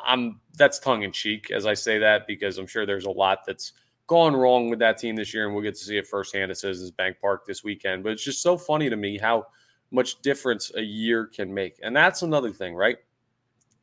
I'm 0.06 0.40
that's 0.58 0.80
tongue 0.80 1.04
in 1.04 1.12
cheek 1.12 1.52
as 1.52 1.66
I 1.66 1.74
say 1.74 1.98
that 2.00 2.28
because 2.28 2.58
I'm 2.58 2.68
sure 2.68 2.86
there's 2.86 3.06
a 3.06 3.12
lot 3.12 3.40
that's 3.46 3.74
gone 4.08 4.36
wrong 4.36 4.70
with 4.70 4.80
that 4.80 4.98
team 4.98 5.16
this 5.16 5.34
year, 5.34 5.46
and 5.46 5.54
we'll 5.54 5.64
get 5.64 5.76
to 5.76 5.84
see 5.84 5.98
it 5.98 6.08
firsthand 6.08 6.52
at 6.52 6.58
Citizens 6.58 6.92
Bank 6.92 7.18
Park 7.22 7.46
this 7.46 7.64
weekend. 7.64 8.04
But 8.04 8.12
it's 8.12 8.24
just 8.24 8.42
so 8.42 8.58
funny 8.58 8.90
to 8.90 8.96
me 8.96 9.18
how 9.18 9.48
much 9.92 10.22
difference 10.22 10.72
a 10.76 10.82
year 10.82 11.26
can 11.26 11.54
make, 11.54 11.80
and 11.82 11.96
that's 11.96 12.22
another 12.22 12.52
thing, 12.52 12.76
right? 12.76 12.98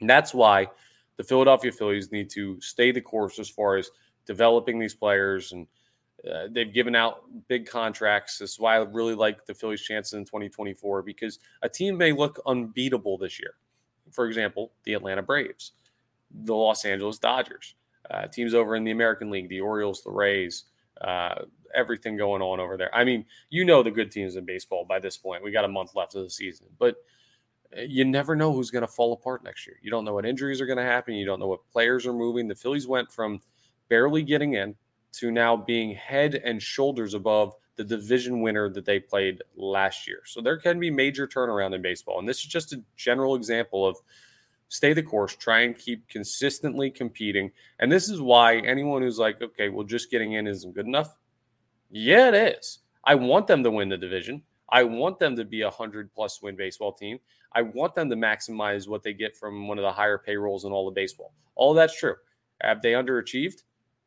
And 0.00 0.08
that's 0.08 0.34
why 0.34 0.68
the 1.16 1.24
Philadelphia 1.24 1.72
Phillies 1.72 2.12
need 2.12 2.30
to 2.30 2.60
stay 2.60 2.92
the 2.92 3.00
course 3.00 3.38
as 3.38 3.48
far 3.48 3.76
as 3.76 3.90
developing 4.26 4.78
these 4.78 4.94
players 4.94 5.52
and. 5.52 5.66
Uh, 6.30 6.48
they've 6.50 6.74
given 6.74 6.94
out 6.94 7.22
big 7.48 7.64
contracts. 7.64 8.36
This 8.36 8.50
is 8.50 8.60
why 8.60 8.76
I 8.76 8.80
really 8.80 9.14
like 9.14 9.46
the 9.46 9.54
Phillies' 9.54 9.80
chances 9.80 10.12
in 10.12 10.26
2024 10.26 11.00
because 11.00 11.38
a 11.62 11.68
team 11.70 11.96
may 11.96 12.12
look 12.12 12.38
unbeatable 12.44 13.16
this 13.16 13.40
year. 13.40 13.54
For 14.10 14.26
example, 14.26 14.72
the 14.84 14.92
Atlanta 14.92 15.22
Braves 15.22 15.72
the 16.30 16.54
Los 16.54 16.84
Angeles 16.84 17.18
Dodgers, 17.18 17.74
uh, 18.10 18.26
teams 18.26 18.54
over 18.54 18.76
in 18.76 18.84
the 18.84 18.90
American 18.90 19.30
League, 19.30 19.48
the 19.48 19.60
Orioles, 19.60 20.02
the 20.02 20.10
Rays, 20.10 20.64
uh, 21.00 21.42
everything 21.74 22.16
going 22.16 22.42
on 22.42 22.60
over 22.60 22.76
there. 22.76 22.94
I 22.94 23.04
mean, 23.04 23.24
you 23.48 23.64
know 23.64 23.82
the 23.82 23.90
good 23.90 24.10
teams 24.10 24.36
in 24.36 24.44
baseball 24.44 24.84
by 24.84 24.98
this 24.98 25.16
point. 25.16 25.42
We 25.42 25.50
got 25.50 25.64
a 25.64 25.68
month 25.68 25.94
left 25.94 26.14
of 26.14 26.24
the 26.24 26.30
season, 26.30 26.66
but 26.78 26.96
uh, 27.76 27.82
you 27.82 28.04
never 28.04 28.34
know 28.34 28.52
who's 28.52 28.70
going 28.70 28.82
to 28.82 28.88
fall 28.88 29.12
apart 29.12 29.44
next 29.44 29.66
year. 29.66 29.76
You 29.82 29.90
don't 29.90 30.04
know 30.04 30.14
what 30.14 30.26
injuries 30.26 30.60
are 30.60 30.66
going 30.66 30.78
to 30.78 30.84
happen. 30.84 31.14
You 31.14 31.26
don't 31.26 31.40
know 31.40 31.48
what 31.48 31.66
players 31.70 32.06
are 32.06 32.12
moving. 32.12 32.48
The 32.48 32.54
Phillies 32.54 32.86
went 32.86 33.10
from 33.10 33.40
barely 33.88 34.22
getting 34.22 34.54
in 34.54 34.74
to 35.12 35.30
now 35.30 35.56
being 35.56 35.94
head 35.94 36.36
and 36.36 36.62
shoulders 36.62 37.14
above 37.14 37.54
the 37.76 37.84
division 37.84 38.42
winner 38.42 38.68
that 38.68 38.84
they 38.84 39.00
played 39.00 39.42
last 39.56 40.06
year. 40.06 40.20
So 40.26 40.40
there 40.40 40.58
can 40.58 40.78
be 40.78 40.90
major 40.90 41.26
turnaround 41.26 41.74
in 41.74 41.82
baseball. 41.82 42.18
And 42.18 42.28
this 42.28 42.38
is 42.38 42.44
just 42.44 42.72
a 42.72 42.82
general 42.96 43.36
example 43.36 43.86
of 43.86 43.96
stay 44.70 44.92
the 44.92 45.02
course, 45.02 45.34
try 45.34 45.60
and 45.60 45.76
keep 45.76 46.08
consistently 46.08 46.90
competing. 46.90 47.50
And 47.80 47.90
this 47.90 48.08
is 48.08 48.20
why 48.20 48.58
anyone 48.58 49.02
who's 49.02 49.18
like, 49.18 49.42
okay, 49.42 49.68
well, 49.68 49.84
just 49.84 50.10
getting 50.10 50.34
in 50.34 50.46
isn't 50.46 50.74
good 50.74 50.86
enough. 50.86 51.16
Yeah, 51.90 52.28
it 52.28 52.56
is. 52.58 52.78
I 53.04 53.16
want 53.16 53.48
them 53.48 53.64
to 53.64 53.70
win 53.70 53.88
the 53.88 53.96
division. 53.96 54.42
I 54.70 54.84
want 54.84 55.18
them 55.18 55.34
to 55.36 55.44
be 55.44 55.62
a 55.62 55.66
100 55.66 56.14
plus 56.14 56.40
win 56.40 56.54
baseball 56.54 56.92
team. 56.92 57.18
I 57.52 57.62
want 57.62 57.96
them 57.96 58.08
to 58.10 58.16
maximize 58.16 58.86
what 58.86 59.02
they 59.02 59.12
get 59.12 59.36
from 59.36 59.66
one 59.66 59.76
of 59.76 59.82
the 59.82 59.90
higher 59.90 60.18
payrolls 60.18 60.64
in 60.64 60.70
all 60.70 60.86
of 60.86 60.94
baseball. 60.94 61.34
All 61.56 61.72
of 61.72 61.76
that's 61.76 61.98
true. 61.98 62.14
Have 62.60 62.80
they 62.80 62.92
underachieved 62.92 63.64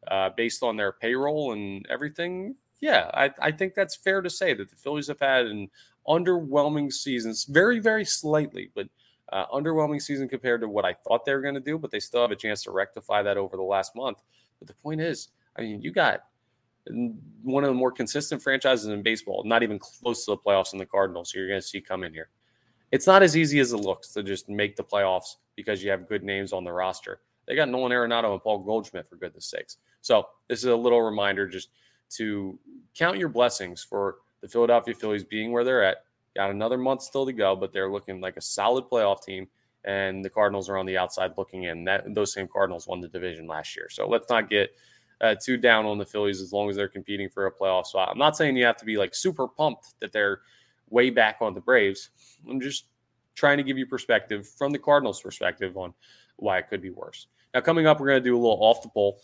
uh, 0.07 0.29
based 0.37 0.63
on 0.63 0.77
their 0.77 0.93
payroll 0.93 1.51
and 1.51 1.85
everything? 1.89 2.55
Yeah, 2.79 3.11
I, 3.13 3.31
I 3.41 3.51
think 3.51 3.73
that's 3.73 3.97
fair 3.97 4.21
to 4.21 4.29
say 4.29 4.53
that 4.53 4.69
the 4.69 4.77
Phillies 4.77 5.07
have 5.07 5.19
had 5.19 5.47
an 5.47 5.69
underwhelming 6.07 6.91
season, 6.93 7.33
very, 7.49 7.79
very 7.79 8.05
slightly, 8.05 8.71
but– 8.73 8.87
uh, 9.33 9.47
underwhelming 9.47 10.01
season 10.01 10.29
compared 10.29 10.61
to 10.61 10.69
what 10.69 10.85
I 10.85 10.93
thought 10.93 11.25
they 11.25 11.33
were 11.33 11.41
going 11.41 11.55
to 11.55 11.59
do, 11.59 11.79
but 11.79 11.89
they 11.89 11.99
still 11.99 12.21
have 12.21 12.31
a 12.31 12.35
chance 12.35 12.61
to 12.63 12.71
rectify 12.71 13.23
that 13.23 13.35
over 13.35 13.57
the 13.57 13.63
last 13.63 13.95
month. 13.95 14.21
But 14.59 14.67
the 14.67 14.75
point 14.75 15.01
is, 15.01 15.29
I 15.57 15.61
mean, 15.61 15.81
you 15.81 15.91
got 15.91 16.25
one 17.41 17.63
of 17.63 17.69
the 17.69 17.73
more 17.73 17.91
consistent 17.91 18.43
franchises 18.43 18.87
in 18.87 19.01
baseball, 19.01 19.43
not 19.43 19.63
even 19.63 19.79
close 19.79 20.25
to 20.25 20.31
the 20.31 20.37
playoffs 20.37 20.73
in 20.73 20.79
the 20.79 20.85
Cardinals. 20.85 21.31
So 21.31 21.39
you're 21.39 21.47
going 21.47 21.61
to 21.61 21.67
see 21.67 21.81
come 21.81 22.03
in 22.03 22.13
here. 22.13 22.29
It's 22.91 23.07
not 23.07 23.23
as 23.23 23.35
easy 23.35 23.59
as 23.59 23.73
it 23.73 23.77
looks 23.77 24.09
to 24.09 24.21
just 24.21 24.49
make 24.49 24.75
the 24.75 24.83
playoffs 24.83 25.37
because 25.55 25.83
you 25.83 25.89
have 25.89 26.07
good 26.07 26.23
names 26.23 26.53
on 26.53 26.63
the 26.63 26.71
roster. 26.71 27.21
They 27.47 27.55
got 27.55 27.69
Nolan 27.69 27.91
Arenado 27.91 28.33
and 28.33 28.41
Paul 28.41 28.59
Goldschmidt 28.59 29.07
for 29.07 29.15
goodness 29.15 29.47
sakes. 29.47 29.77
So 30.01 30.27
this 30.47 30.59
is 30.59 30.65
a 30.65 30.75
little 30.75 31.01
reminder 31.01 31.47
just 31.47 31.69
to 32.11 32.59
count 32.93 33.17
your 33.17 33.29
blessings 33.29 33.83
for 33.83 34.17
the 34.41 34.47
Philadelphia 34.47 34.93
Phillies 34.93 35.23
being 35.23 35.51
where 35.51 35.63
they're 35.63 35.83
at 35.83 36.03
Got 36.35 36.51
another 36.51 36.77
month 36.77 37.01
still 37.01 37.25
to 37.25 37.33
go, 37.33 37.55
but 37.55 37.73
they're 37.73 37.91
looking 37.91 38.21
like 38.21 38.37
a 38.37 38.41
solid 38.41 38.85
playoff 38.85 39.23
team. 39.23 39.47
And 39.85 40.23
the 40.23 40.29
Cardinals 40.29 40.69
are 40.69 40.77
on 40.77 40.85
the 40.85 40.97
outside 40.97 41.31
looking 41.37 41.63
in. 41.63 41.83
That 41.83 42.13
those 42.13 42.33
same 42.33 42.47
Cardinals 42.47 42.87
won 42.87 43.01
the 43.01 43.07
division 43.09 43.47
last 43.47 43.75
year. 43.75 43.89
So 43.89 44.07
let's 44.07 44.29
not 44.29 44.49
get 44.49 44.71
uh, 45.19 45.35
too 45.41 45.57
down 45.57 45.85
on 45.85 45.97
the 45.97 46.05
Phillies 46.05 46.41
as 46.41 46.53
long 46.53 46.69
as 46.69 46.75
they're 46.75 46.87
competing 46.87 47.29
for 47.29 47.47
a 47.47 47.51
playoff 47.51 47.87
spot. 47.87 48.09
I'm 48.11 48.17
not 48.17 48.37
saying 48.37 48.55
you 48.55 48.65
have 48.65 48.77
to 48.77 48.85
be 48.85 48.97
like 48.97 49.13
super 49.13 49.47
pumped 49.47 49.99
that 49.99 50.13
they're 50.13 50.39
way 50.89 51.09
back 51.09 51.37
on 51.41 51.53
the 51.53 51.61
Braves. 51.61 52.09
I'm 52.49 52.61
just 52.61 52.85
trying 53.35 53.57
to 53.57 53.63
give 53.63 53.77
you 53.77 53.85
perspective 53.85 54.47
from 54.47 54.71
the 54.71 54.79
Cardinals' 54.79 55.21
perspective 55.21 55.75
on 55.75 55.93
why 56.37 56.59
it 56.59 56.69
could 56.69 56.81
be 56.81 56.91
worse. 56.91 57.27
Now, 57.53 57.61
coming 57.61 57.87
up, 57.87 57.99
we're 57.99 58.07
going 58.07 58.23
to 58.23 58.29
do 58.29 58.35
a 58.35 58.39
little 58.39 58.57
off 58.61 58.81
the 58.81 58.89
poll 58.89 59.19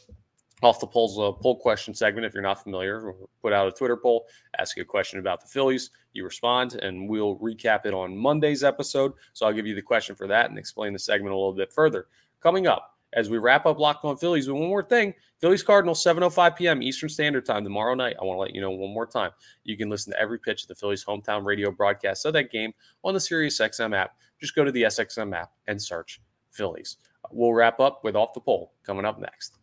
off 0.62 0.80
the 0.80 0.88
polls 0.88 1.18
uh, 1.18 1.32
poll 1.32 1.60
question 1.60 1.94
segment. 1.94 2.26
If 2.26 2.34
you're 2.34 2.44
not 2.44 2.64
familiar, 2.64 3.14
put 3.42 3.54
out 3.54 3.68
a 3.68 3.72
Twitter 3.72 3.98
poll, 3.98 4.26
ask 4.58 4.76
you 4.76 4.84
a 4.84 4.86
question 4.86 5.20
about 5.20 5.42
the 5.42 5.48
Phillies. 5.48 5.92
You 6.14 6.24
respond, 6.24 6.76
and 6.76 7.08
we'll 7.08 7.38
recap 7.38 7.86
it 7.86 7.94
on 7.94 8.18
Monday's 8.18 8.64
episode. 8.64 9.14
So 9.34 9.46
I'll 9.46 9.54
give 9.54 9.68
you 9.68 9.76
the 9.76 9.82
question 9.82 10.16
for 10.16 10.28
that 10.28 10.50
and 10.50 10.58
explain 10.58 10.94
the 10.94 11.00
segment 11.00 11.34
a 11.34 11.38
little 11.38 11.54
bit 11.54 11.72
further. 11.72 12.08
Coming 12.42 12.68
up 12.68 12.96
as 13.14 13.30
we 13.30 13.38
wrap 13.38 13.66
up 13.66 13.80
Locked 13.80 14.06
On 14.06 14.18
Phillies 14.18 14.48
with 14.48 14.60
one 14.60 14.70
more 14.70 14.84
thing 14.84 15.14
Phillies 15.40 15.64
Cardinals, 15.64 16.04
7.05 16.04 16.56
p.m. 16.58 16.84
Eastern 16.84 17.10
Standard 17.10 17.46
Time 17.46 17.64
tomorrow 17.64 17.96
night. 17.96 18.18
I 18.22 18.26
want 18.26 18.36
to 18.36 18.42
let 18.42 18.54
you 18.54 18.62
know 18.62 18.72
one 18.72 18.94
more 18.94 19.08
time. 19.08 19.32
You 19.64 19.78
can 19.78 19.90
listen 19.90 20.12
to 20.12 20.20
every 20.20 20.38
pitch 20.38 20.64
of 20.64 20.68
the 20.68 20.76
Phillies 20.76 21.06
hometown 21.06 21.46
radio 21.46 21.72
broadcast 21.72 22.26
of 22.26 22.34
that 22.34 22.52
game 22.52 22.74
on 23.04 23.14
the 23.14 23.20
SiriusXM 23.20 23.96
app. 23.96 24.16
Just 24.42 24.56
go 24.56 24.66
to 24.66 24.72
the 24.72 24.84
SXM 24.84 25.34
app 25.36 25.52
and 25.68 25.82
search 25.82 26.22
Phillies. 26.52 26.98
We'll 27.32 27.54
wrap 27.54 27.80
up 27.80 28.04
with 28.04 28.16
Off 28.16 28.34
the 28.34 28.42
Poll 28.42 28.74
coming 28.84 29.06
up 29.06 29.20
next. 29.20 29.59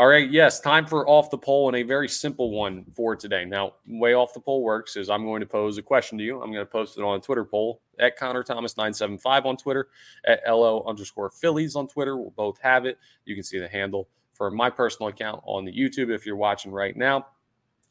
All 0.00 0.06
right, 0.06 0.30
yes, 0.30 0.60
time 0.60 0.86
for 0.86 1.06
off 1.06 1.28
the 1.28 1.36
poll 1.36 1.68
and 1.68 1.76
a 1.76 1.82
very 1.82 2.08
simple 2.08 2.52
one 2.52 2.86
for 2.96 3.14
today. 3.14 3.44
Now, 3.44 3.74
way 3.86 4.14
off 4.14 4.32
the 4.32 4.40
poll 4.40 4.62
works 4.62 4.96
is 4.96 5.10
I'm 5.10 5.26
going 5.26 5.40
to 5.40 5.46
pose 5.46 5.76
a 5.76 5.82
question 5.82 6.16
to 6.16 6.24
you. 6.24 6.40
I'm 6.40 6.50
going 6.50 6.64
to 6.64 6.70
post 6.70 6.96
it 6.96 7.04
on 7.04 7.18
a 7.18 7.20
Twitter 7.20 7.44
poll 7.44 7.82
at 7.98 8.16
Connor 8.16 8.42
Thomas 8.42 8.78
975 8.78 9.44
on 9.44 9.58
Twitter, 9.58 9.88
at 10.24 10.40
LO 10.48 10.82
underscore 10.88 11.28
Phillies 11.28 11.76
on 11.76 11.86
Twitter. 11.86 12.16
We'll 12.16 12.30
both 12.30 12.58
have 12.62 12.86
it. 12.86 12.96
You 13.26 13.34
can 13.34 13.44
see 13.44 13.58
the 13.58 13.68
handle 13.68 14.08
for 14.32 14.50
my 14.50 14.70
personal 14.70 15.10
account 15.10 15.42
on 15.44 15.66
the 15.66 15.70
YouTube 15.70 16.08
if 16.08 16.24
you're 16.24 16.34
watching 16.34 16.72
right 16.72 16.96
now. 16.96 17.26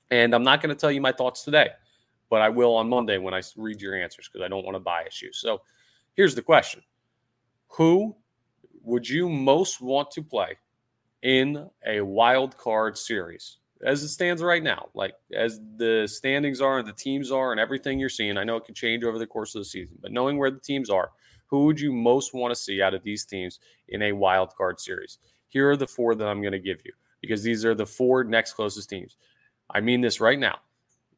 And 0.10 0.34
I'm 0.34 0.42
not 0.42 0.64
going 0.64 0.76
to 0.76 0.82
tell 0.82 0.92
you 0.92 1.02
my 1.02 1.12
thoughts 1.12 1.44
today, 1.44 1.70
but 2.32 2.42
I 2.42 2.50
will 2.50 2.76
on 2.76 2.90
Monday 2.90 3.20
when 3.20 3.36
I 3.36 3.44
read 3.56 3.84
your 3.84 3.96
answers 3.96 4.28
because 4.28 4.44
I 4.44 4.48
don't 4.48 4.66
want 4.66 4.74
to 4.74 4.80
bias 4.80 5.22
you. 5.22 5.32
So 5.32 5.62
here's 6.16 6.34
the 6.34 6.42
question 6.42 6.82
Who 7.68 8.16
would 8.82 9.08
you 9.08 9.30
most 9.30 9.80
want 9.80 10.10
to 10.10 10.24
play? 10.24 10.58
In 11.22 11.70
a 11.86 12.02
wild 12.02 12.58
card 12.58 12.98
series 12.98 13.58
as 13.86 14.04
it 14.04 14.10
stands 14.10 14.42
right 14.42 14.64
now, 14.64 14.90
like 14.94 15.14
as 15.34 15.60
the 15.78 16.08
standings 16.08 16.62
are 16.62 16.80
and 16.80 16.88
the 16.88 16.94
teams 16.94 17.32
are 17.32 17.52
and 17.52 17.60
everything 17.60 18.00
you're 18.00 18.10
seeing. 18.10 18.38
I 18.38 18.44
know 18.44 18.58
it 18.58 18.66
can 18.66 18.76
change 18.76 19.04
over 19.04 19.18
the 19.18 19.28
course 19.28 19.56
of 19.56 19.62
the 19.62 19.66
season, 19.66 19.98
but 20.02 20.12
knowing 20.12 20.38
where 20.38 20.52
the 20.52 20.60
teams 20.60 20.90
are, 20.90 21.12
who 21.48 21.66
would 21.66 21.80
you 21.80 21.92
most 21.92 22.34
want 22.34 22.52
to 22.52 22.60
see 22.60 22.82
out 22.82 22.94
of 22.94 23.04
these 23.04 23.26
teams 23.26 23.60
in 23.88 24.02
a 24.02 24.12
wild 24.12 24.54
card 24.56 24.80
series? 24.80 25.18
Here 25.48 25.70
are 25.70 25.78
the 25.78 25.88
four 25.88 26.14
that 26.16 26.28
I'm 26.28 26.42
going 26.42 26.52
to 26.52 26.60
give 26.60 26.82
you 26.86 26.92
because 27.22 27.42
these 27.42 27.66
are 27.66 27.74
the 27.74 27.86
four 27.86 28.24
next 28.24 28.54
closest 28.54 28.90
teams. 28.90 29.18
I 29.70 29.82
mean 29.82 30.02
this 30.02 30.20
right 30.20 30.40
now. 30.40 30.60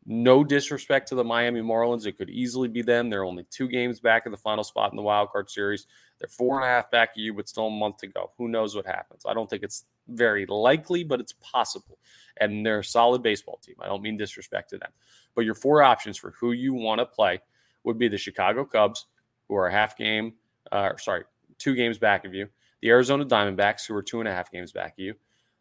No 0.06 0.44
disrespect 0.44 1.10
to 1.10 1.16
the 1.16 1.24
Miami 1.24 1.62
Marlins. 1.62 2.08
It 2.08 2.18
could 2.18 2.30
easily 2.30 2.68
be 2.68 2.82
them. 2.82 3.10
They're 3.10 3.24
only 3.24 3.46
two 3.52 3.68
games 3.68 4.00
back 4.00 4.26
in 4.26 4.32
the 4.32 4.38
final 4.38 4.64
spot 4.64 4.92
in 4.92 4.96
the 4.96 5.04
wild 5.04 5.30
card 5.30 5.50
series. 5.50 5.86
They're 6.20 6.28
four 6.28 6.56
and 6.56 6.66
a 6.66 6.68
half 6.68 6.90
back 6.90 7.10
of 7.10 7.18
you, 7.18 7.34
but 7.34 7.48
still 7.48 7.68
a 7.68 7.72
month 7.72 7.98
to 7.98 8.08
go. 8.08 8.32
Who 8.38 8.48
knows 8.48 8.76
what 8.76 8.88
happens? 8.88 9.24
I 9.28 9.34
don't 9.36 9.50
think 9.50 9.62
it's 9.62 9.86
very 10.08 10.46
likely, 10.46 11.04
but 11.04 11.20
it's 11.20 11.34
possible. 11.34 11.98
And 12.40 12.66
they're 12.66 12.80
a 12.80 12.84
solid 12.84 13.22
baseball 13.22 13.60
team. 13.64 13.76
I 13.80 13.88
don't 13.88 14.02
mean 14.02 14.18
disrespect 14.18 14.70
to 14.72 14.78
them. 14.78 14.92
But 15.36 15.46
your 15.46 15.56
four 15.56 15.84
options 15.84 16.18
for 16.18 16.32
who 16.32 16.52
you 16.52 16.74
want 16.74 17.00
to 17.00 17.06
play 17.06 17.42
would 17.84 17.98
be 17.98 18.08
the 18.08 18.18
Chicago 18.18 18.66
Cubs, 18.66 19.06
who 19.48 19.56
are 19.56 19.68
a 19.68 19.72
half 19.72 19.98
game, 19.98 20.34
uh, 20.72 20.96
sorry, 20.98 21.24
two 21.58 21.76
games 21.76 21.98
back 21.98 22.26
of 22.26 22.34
you, 22.34 22.48
the 22.82 22.90
Arizona 22.90 23.26
Diamondbacks, 23.26 23.86
who 23.88 23.96
are 23.96 24.02
two 24.02 24.20
and 24.20 24.28
a 24.28 24.32
half 24.32 24.52
games 24.52 24.72
back 24.72 24.94
of 24.94 25.00
you, 25.00 25.14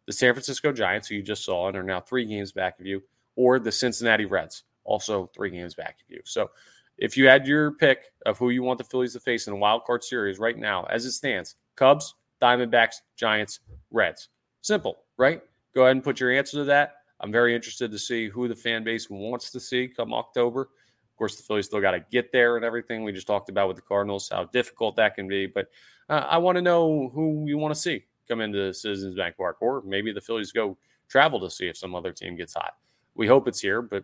the 0.07 0.13
San 0.13 0.33
Francisco 0.33 0.71
Giants, 0.71 1.07
who 1.07 1.15
you 1.15 1.23
just 1.23 1.45
saw 1.45 1.67
and 1.67 1.77
are 1.77 1.83
now 1.83 2.01
three 2.01 2.25
games 2.25 2.51
back 2.51 2.79
of 2.79 2.85
you, 2.85 3.01
or 3.35 3.59
the 3.59 3.71
Cincinnati 3.71 4.25
Reds, 4.25 4.63
also 4.83 5.29
three 5.35 5.51
games 5.51 5.75
back 5.75 5.97
of 6.01 6.09
you. 6.09 6.21
So 6.25 6.49
if 6.97 7.17
you 7.17 7.27
had 7.27 7.47
your 7.47 7.71
pick 7.71 8.11
of 8.25 8.37
who 8.37 8.49
you 8.49 8.63
want 8.63 8.77
the 8.77 8.83
Phillies 8.83 9.13
to 9.13 9.19
face 9.19 9.47
in 9.47 9.53
a 9.53 9.57
wild 9.57 9.85
card 9.85 10.03
series 10.03 10.39
right 10.39 10.57
now, 10.57 10.85
as 10.85 11.05
it 11.05 11.11
stands, 11.11 11.55
Cubs, 11.75 12.15
Diamondbacks, 12.41 12.95
Giants, 13.15 13.59
Reds. 13.91 14.29
Simple, 14.61 15.03
right? 15.17 15.41
Go 15.73 15.83
ahead 15.83 15.95
and 15.95 16.03
put 16.03 16.19
your 16.19 16.31
answer 16.31 16.57
to 16.57 16.63
that. 16.65 16.95
I'm 17.19 17.31
very 17.31 17.55
interested 17.55 17.91
to 17.91 17.99
see 17.99 18.29
who 18.29 18.47
the 18.47 18.55
fan 18.55 18.83
base 18.83 19.09
wants 19.09 19.51
to 19.51 19.59
see 19.59 19.87
come 19.87 20.13
October. 20.13 20.61
Of 20.61 21.17
course, 21.17 21.35
the 21.35 21.43
Phillies 21.43 21.67
still 21.67 21.81
got 21.81 21.91
to 21.91 22.03
get 22.11 22.31
there 22.31 22.55
and 22.55 22.65
everything. 22.65 23.03
We 23.03 23.11
just 23.11 23.27
talked 23.27 23.49
about 23.49 23.67
with 23.67 23.77
the 23.77 23.83
Cardinals, 23.83 24.29
how 24.31 24.45
difficult 24.45 24.95
that 24.95 25.15
can 25.15 25.27
be. 25.27 25.45
But 25.45 25.69
uh, 26.09 26.25
I 26.27 26.39
want 26.39 26.55
to 26.55 26.61
know 26.61 27.11
who 27.13 27.45
you 27.47 27.57
want 27.57 27.73
to 27.75 27.79
see 27.79 28.05
come 28.27 28.41
into 28.41 28.73
Citizens 28.73 29.15
Bank 29.15 29.37
Park, 29.37 29.57
or 29.61 29.83
maybe 29.85 30.11
the 30.11 30.21
Phillies 30.21 30.51
go 30.51 30.77
travel 31.09 31.39
to 31.41 31.49
see 31.49 31.67
if 31.67 31.77
some 31.77 31.93
other 31.93 32.11
team 32.11 32.35
gets 32.35 32.53
hot. 32.53 32.73
We 33.13 33.27
hope 33.27 33.47
it's 33.47 33.59
here, 33.59 33.81
but 33.81 34.03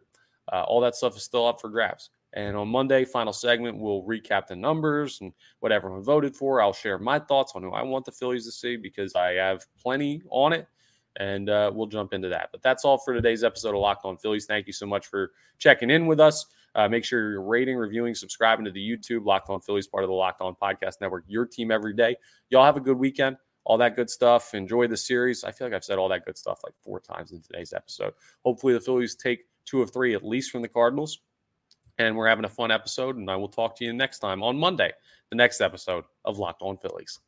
uh, 0.52 0.64
all 0.64 0.82
that 0.82 0.96
stuff 0.96 1.16
is 1.18 1.24
still 1.24 1.48
up 1.48 1.60
for 1.62 1.70
grabs. 1.70 2.10
And 2.34 2.56
on 2.56 2.68
Monday, 2.68 3.06
final 3.06 3.34
segment, 3.34 3.78
we'll 3.78 4.04
recap 4.04 4.48
the 4.48 4.56
numbers 4.56 5.20
and 5.22 5.34
what 5.60 5.72
everyone 5.72 6.04
voted 6.04 6.36
for. 6.36 6.62
I'll 6.62 6.74
share 6.74 7.00
my 7.00 7.20
thoughts 7.20 7.54
on 7.56 7.64
who 7.64 7.72
I 7.72 7.84
want 7.84 8.06
the 8.06 8.12
Phillies 8.12 8.46
to 8.46 8.52
see 8.52 8.76
because 8.76 9.16
I 9.16 9.34
have 9.34 9.66
plenty 9.82 10.22
on 10.30 10.54
it 10.54 10.68
and 11.18 11.50
uh, 11.50 11.72
we'll 11.74 11.88
jump 11.88 12.14
into 12.14 12.30
that. 12.30 12.50
But 12.52 12.62
that's 12.62 12.86
all 12.86 12.98
for 12.98 13.14
today's 13.14 13.44
episode 13.44 13.74
of 13.74 13.82
Locked 13.82 14.06
On 14.06 14.18
Phillies. 14.18 14.46
Thank 14.46 14.68
you 14.68 14.74
so 14.74 14.86
much 14.86 15.08
for 15.08 15.32
checking 15.58 15.90
in 15.90 16.06
with 16.06 16.20
us. 16.20 16.46
Uh, 16.76 16.88
make 16.88 17.04
sure 17.04 17.32
you're 17.32 17.42
rating, 17.42 17.76
reviewing, 17.76 18.14
subscribing 18.14 18.66
to 18.66 18.72
the 18.72 18.80
YouTube 18.80 19.26
Locked 19.26 19.50
On 19.50 19.60
Phillies, 19.60 19.88
part 19.88 20.04
of 20.04 20.10
the 20.10 20.14
Locked 20.14 20.42
On 20.42 20.56
Podcast 20.56 21.02
Network. 21.02 21.24
Your 21.28 21.46
team 21.46 21.72
every 21.72 21.94
day. 21.94 22.16
Y'all 22.50 22.66
have 22.66 22.78
a 22.78 22.82
good 22.82 22.98
weekend. 22.98 23.38
All 23.64 23.78
that 23.80 23.96
good 23.96 24.10
stuff. 24.10 24.54
Enjoy 24.54 24.88
the 24.88 24.96
series. 24.96 25.44
I 25.44 25.52
feel 25.52 25.68
like 25.68 25.74
I've 25.74 25.84
said 25.84 25.98
all 25.98 26.08
that 26.10 26.24
good 26.24 26.38
stuff 26.38 26.60
like 26.64 26.74
four 26.84 27.00
times 27.00 27.32
in 27.32 27.42
today's 27.42 27.74
episode. 27.74 28.14
Hopefully, 28.46 28.74
the 28.74 28.80
Phillies 28.80 29.16
take 29.16 29.46
two 29.66 29.82
of 29.82 29.92
three 29.92 30.14
at 30.14 30.24
least 30.24 30.52
from 30.52 30.62
the 30.62 30.68
Cardinals. 30.68 31.20
And 32.00 32.16
we're 32.16 32.28
having 32.28 32.46
a 32.46 32.50
fun 32.50 32.72
episode. 32.72 33.18
And 33.18 33.30
I 33.30 33.36
will 33.36 33.48
talk 33.48 33.76
to 33.78 33.86
you 33.86 33.94
next 33.94 34.20
time 34.20 34.44
on 34.44 34.58
Monday, 34.58 34.92
the 35.30 35.36
next 35.36 35.62
episode 35.62 36.04
of 36.26 36.38
Locked 36.38 36.62
On 36.62 36.78
Phillies. 36.78 37.20